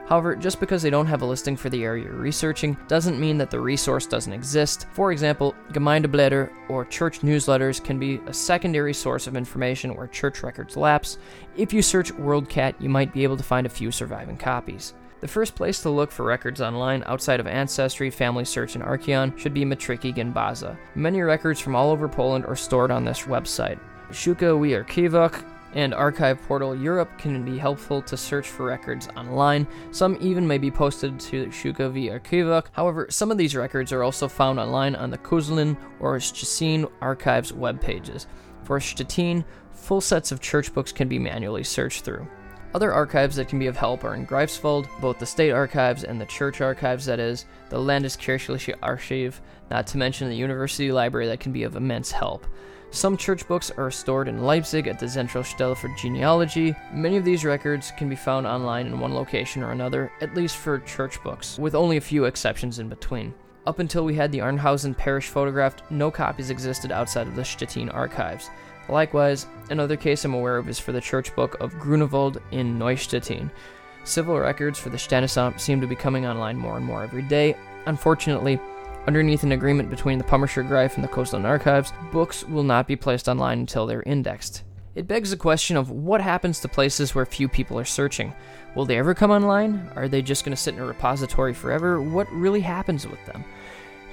However, 0.07 0.37
just 0.37 0.61
because 0.61 0.83
they 0.83 0.91
don't 0.91 1.07
have 1.07 1.23
a 1.23 1.27
listing 1.27 1.57
for 1.57 1.71
the 1.71 1.83
area 1.83 2.05
you're 2.05 2.13
researching 2.13 2.77
doesn't 2.87 3.19
mean 3.19 3.39
that 3.39 3.51
the 3.51 3.59
resource 3.59 4.07
doesn't 4.07 4.35
exist. 4.35 4.87
For 4.93 5.13
example, 5.13 5.55
Gemeindeblätter 5.73 6.51
or 6.69 6.85
church 6.85 7.21
newsletters 7.21 7.83
can 7.83 7.99
be 7.99 8.21
a 8.27 8.35
secondary 8.35 8.93
source 8.93 9.27
of 9.27 9.35
information 9.35 9.95
where 9.95 10.09
church 10.09 10.43
records 10.43 10.77
lapse. 10.77 11.17
If 11.57 11.73
you 11.73 11.81
search 11.81 12.13
WorldCat, 12.13 12.75
you 12.79 12.91
might 12.91 13.15
be 13.15 13.23
able 13.23 13.39
to 13.39 13.43
find 13.43 13.67
a 13.67 13.71
few 13.71 13.91
surviving 13.91 14.37
copies. 14.37 14.93
The 15.23 15.29
first 15.29 15.55
place 15.55 15.81
to 15.81 15.91
look 15.91 16.13
for 16.13 16.27
records 16.27 16.61
online 16.61 17.03
outside 17.07 17.41
of 17.41 17.47
Ancestry, 17.47 18.11
Family 18.11 18.45
Search, 18.45 18.75
and 18.75 18.85
Archion 18.85 19.37
should 19.39 19.55
be 19.55 19.65
Metryki 19.65 20.15
Genbaza. 20.15 20.77
Many 20.95 21.23
records 21.23 21.61
from 21.61 21.75
all 21.75 21.91
over 21.91 22.11
Poland 22.11 22.45
are 22.45 22.55
stored 22.55 22.91
on 22.91 23.07
this 23.07 23.23
website. 23.23 23.79
Szukaj 24.11 24.53
w 24.55 24.85
Archiwach 24.85 25.45
and 25.75 25.93
Archive 25.93 26.41
Portal 26.47 26.75
Europe 26.75 27.11
can 27.19 27.45
be 27.45 27.59
helpful 27.59 28.01
to 28.03 28.17
search 28.17 28.49
for 28.49 28.67
records 28.67 29.09
online. 29.17 29.67
Some 29.91 30.17
even 30.21 30.47
may 30.47 30.59
be 30.59 30.71
posted 30.71 31.19
to 31.21 31.47
Szukaj 31.47 31.79
w 31.79 32.11
Archiwach. 32.11 32.67
However, 32.73 33.09
some 33.11 33.31
of 33.31 33.39
these 33.39 33.57
records 33.57 33.93
are 33.93 34.03
also 34.03 34.29
found 34.29 34.59
online 34.59 34.95
on 34.95 35.11
the 35.11 35.19
Köslin 35.19 35.77
or 36.01 36.17
Szczecin 36.19 36.91
archives 37.01 37.53
web 37.53 37.81
pages. 37.81 38.27
For 38.63 38.81
Stettin, 38.81 39.45
full 39.73 40.01
sets 40.01 40.33
of 40.33 40.41
church 40.41 40.73
books 40.73 40.93
can 40.93 41.09
be 41.09 41.19
manually 41.19 41.65
searched 41.65 42.05
through. 42.05 42.27
Other 42.75 42.93
archives 42.93 43.37
that 43.37 43.49
can 43.49 43.59
be 43.59 43.69
of 43.69 43.77
help 43.77 44.05
are 44.05 44.15
in 44.15 44.27
Greifswald, 44.27 44.89
both 45.01 45.19
the 45.19 45.27
state 45.27 45.53
archives 45.53 46.05
and 46.05 46.21
the 46.21 46.27
church 46.27 46.61
archives, 46.61 47.07
that 47.07 47.19
is, 47.19 47.47
the 47.71 47.79
Landeskirchliche 47.79 48.79
Archiv, 48.81 49.41
not 49.71 49.87
to 49.89 49.99
mention 49.99 50.29
the 50.29 50.37
university 50.37 50.93
library 50.93 51.27
that 51.27 51.41
can 51.41 51.53
be 51.53 51.63
of 51.63 51.77
immense 51.77 52.11
help. 52.11 52.47
Some 52.91 53.17
church 53.17 53.47
books 53.47 53.71
are 53.77 53.91
stored 53.91 54.29
in 54.29 54.45
Leipzig 54.45 54.87
at 54.87 54.99
the 54.99 55.07
Zentralstelle 55.07 55.77
for 55.77 55.89
Genealogy. 55.99 56.75
Many 56.93 57.17
of 57.17 57.25
these 57.25 57.45
records 57.45 57.93
can 57.99 58.09
be 58.09 58.17
found 58.17 58.47
online 58.47 58.87
in 58.87 59.01
one 59.01 59.15
location 59.15 59.63
or 59.63 59.73
another, 59.73 60.11
at 60.21 60.35
least 60.35 60.57
for 60.57 60.79
church 60.79 61.23
books, 61.23 61.59
with 61.59 61.75
only 61.75 61.99
a 61.99 62.01
few 62.01 62.25
exceptions 62.25 62.79
in 62.79 62.89
between. 62.89 63.35
Up 63.67 63.81
until 63.81 64.05
we 64.05 64.15
had 64.15 64.31
the 64.31 64.39
Arnhausen 64.39 64.97
parish 64.97 65.29
photographed, 65.29 65.83
no 65.91 66.11
copies 66.11 66.51
existed 66.51 66.93
outside 66.93 67.27
of 67.27 67.35
the 67.35 67.45
Stettin 67.45 67.91
archives. 67.91 68.49
Likewise, 68.89 69.47
another 69.71 69.97
case 69.97 70.25
I'm 70.25 70.35
aware 70.35 70.57
of 70.57 70.69
is 70.69 70.79
for 70.79 70.93
the 70.93 71.01
church 71.01 71.35
book 71.35 71.57
of 71.61 71.79
Grunewald 71.79 72.41
in 72.53 72.79
Neustettin. 72.79 73.51
Civil 74.05 74.39
records 74.39 74.79
for 74.79 74.91
the 74.91 74.97
Standesamt 74.97 75.59
seem 75.59 75.81
to 75.81 75.87
be 75.89 75.97
coming 75.97 76.27
online 76.27 76.57
more 76.57 76.77
and 76.77 76.87
more 76.87 77.03
every 77.03 77.23
day. 77.23 77.57
Unfortunately, 77.87 78.61
underneath 79.07 79.43
an 79.43 79.53
agreement 79.53 79.91
between 79.91 80.19
the 80.19 80.25
Pommerscher 80.25 80.67
Greif 80.67 80.97
and 80.97 81.05
the 81.05 81.09
Coastal 81.09 81.45
Archives, 81.47 81.93
books 82.13 82.45
will 82.45 82.63
not 82.63 82.87
be 82.87 82.97
placed 82.97 83.29
online 83.29 83.61
until 83.61 83.87
they're 83.87 84.03
indexed. 84.03 84.63
It 84.95 85.07
begs 85.07 85.31
the 85.31 85.37
question 85.37 85.77
of 85.77 85.91
what 85.91 86.21
happens 86.21 86.59
to 86.61 86.69
places 86.69 87.15
where 87.15 87.27
few 87.27 87.49
people 87.49 87.79
are 87.79 87.85
searching. 87.85 88.35
Will 88.75 88.87
they 88.87 88.99
ever 88.99 89.15
come 89.15 89.31
online? 89.31 89.91
Are 89.95 90.09
they 90.09 90.23
just 90.23 90.45
going 90.45 90.57
to 90.57 90.61
sit 90.61 90.75
in 90.75 90.81
a 90.81 90.87
repository 90.87 91.53
forever? 91.53 92.01
What 92.01 92.33
really 92.33 92.61
happens 92.61 93.07
with 93.07 93.25
them? 93.27 93.45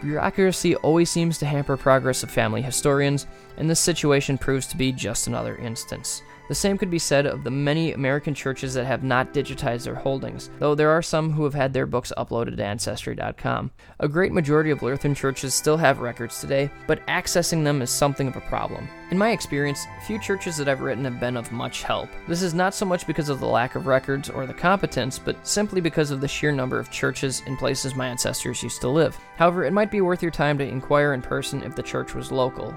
Bureaucracy 0.02 0.76
always 0.78 1.10
seems 1.10 1.38
to 1.38 1.46
hamper 1.46 1.78
progress 1.78 2.24
of 2.24 2.30
family 2.30 2.62
historians, 2.62 3.26
and 3.56 3.70
this 3.70 3.80
situation 3.80 4.38
proves 4.38 4.68
to 4.68 4.78
be 4.78 4.92
just 4.92 5.28
another 5.28 5.56
instance. 5.56 6.22
The 6.50 6.56
same 6.56 6.78
could 6.78 6.92
be 6.92 7.00
said 7.00 7.26
of 7.26 7.44
the 7.44 7.52
many 7.52 7.94
American 7.94 8.34
churches 8.34 8.74
that 8.74 8.86
have 8.86 9.04
not 9.04 9.34
digitized 9.34 9.86
their 9.86 9.96
holdings, 9.96 10.50
though 10.60 10.76
there 10.76 10.90
are 10.90 11.02
some 11.02 11.32
who 11.32 11.46
have 11.46 11.54
had 11.54 11.72
their 11.72 11.86
books 11.86 12.12
uploaded 12.18 12.58
to 12.58 12.66
Ancestry.com. 12.66 13.72
A 14.00 14.08
great 14.10 14.34
majority 14.34 14.70
of 14.70 14.82
Lutheran 14.82 15.16
churches 15.16 15.54
still 15.54 15.78
have 15.78 16.00
records 16.00 16.42
today, 16.42 16.70
but 16.86 17.06
accessing 17.08 17.64
them 17.64 17.82
is 17.82 17.90
something 17.90 18.28
of 18.28 18.36
a 18.36 18.42
problem. 18.42 18.90
In 19.12 19.18
my 19.18 19.32
experience, 19.32 19.86
few 20.06 20.20
churches 20.20 20.58
that 20.58 20.68
I've 20.68 20.82
written 20.82 21.06
have 21.06 21.20
been 21.20 21.38
of 21.38 21.52
much 21.52 21.84
help. 21.84 22.10
This 22.28 22.42
is 22.42 22.54
not 22.54 22.74
so 22.74 22.86
much 22.86 23.08
because 23.08 23.30
of 23.30 23.40
the 23.40 23.46
lack 23.46 23.76
of 23.76 23.88
records 23.88 24.30
or 24.30 24.46
the 24.46 24.54
competence, 24.54 25.20
but 25.20 25.48
simply 25.48 25.82
because 25.82 26.12
of 26.12 26.20
the 26.20 26.28
sheer 26.28 26.52
number 26.52 26.78
of 26.80 26.92
churches 26.92 27.42
in 27.46 27.56
places 27.56 27.96
my 27.96 28.08
ancestors 28.08 28.64
used 28.64 28.82
to 28.82 28.90
live. 28.90 29.18
However, 29.38 29.64
it 29.64 29.74
might 29.74 29.92
be 29.92 30.02
worth 30.02 30.22
your 30.22 30.32
time 30.32 30.58
to 30.58 30.68
inquire 30.68 31.14
in 31.14 31.22
person 31.22 31.64
if 31.64 31.76
the 31.76 31.84
church 31.84 32.16
was 32.16 32.32
local. 32.32 32.76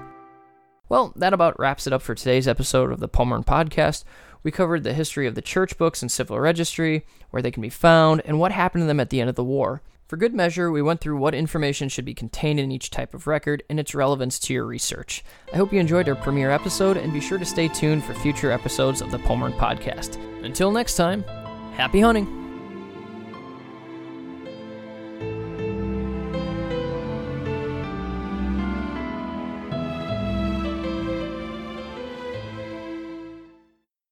Well, 0.89 1.11
that 1.17 1.33
about 1.33 1.59
wraps 1.59 1.85
it 1.85 1.93
up 1.93 2.01
for 2.01 2.15
today's 2.15 2.47
episode 2.47 2.91
of 2.91 2.99
the 2.99 3.09
Pommern 3.09 3.45
Podcast. 3.45 4.05
We 4.41 4.51
covered 4.51 4.83
the 4.83 4.93
history 4.93 5.27
of 5.27 5.35
the 5.35 5.41
church 5.41 5.77
books 5.77 6.01
and 6.01 6.09
civil 6.09 6.39
registry, 6.39 7.05
where 7.29 7.41
they 7.41 7.51
can 7.51 7.61
be 7.61 7.69
found, 7.69 8.21
and 8.23 8.39
what 8.39 8.53
happened 8.53 8.83
to 8.83 8.85
them 8.87 9.01
at 9.01 9.09
the 9.09 9.19
end 9.19 9.29
of 9.29 9.35
the 9.35 9.43
war. 9.43 9.81
For 10.07 10.15
good 10.15 10.33
measure, 10.33 10.71
we 10.71 10.81
went 10.81 11.01
through 11.01 11.17
what 11.17 11.35
information 11.35 11.89
should 11.89 12.05
be 12.05 12.13
contained 12.13 12.61
in 12.61 12.71
each 12.71 12.89
type 12.89 13.13
of 13.13 13.27
record 13.27 13.63
and 13.69 13.77
its 13.77 13.93
relevance 13.93 14.39
to 14.39 14.53
your 14.53 14.65
research. 14.65 15.25
I 15.53 15.57
hope 15.57 15.73
you 15.73 15.81
enjoyed 15.81 16.07
our 16.07 16.15
premiere 16.15 16.51
episode, 16.51 16.95
and 16.95 17.11
be 17.11 17.19
sure 17.19 17.37
to 17.37 17.45
stay 17.45 17.67
tuned 17.67 18.05
for 18.05 18.13
future 18.13 18.51
episodes 18.51 19.01
of 19.01 19.11
the 19.11 19.19
Pommern 19.19 19.57
Podcast. 19.57 20.15
Until 20.45 20.71
next 20.71 20.95
time, 20.95 21.23
happy 21.73 21.99
hunting! 21.99 22.46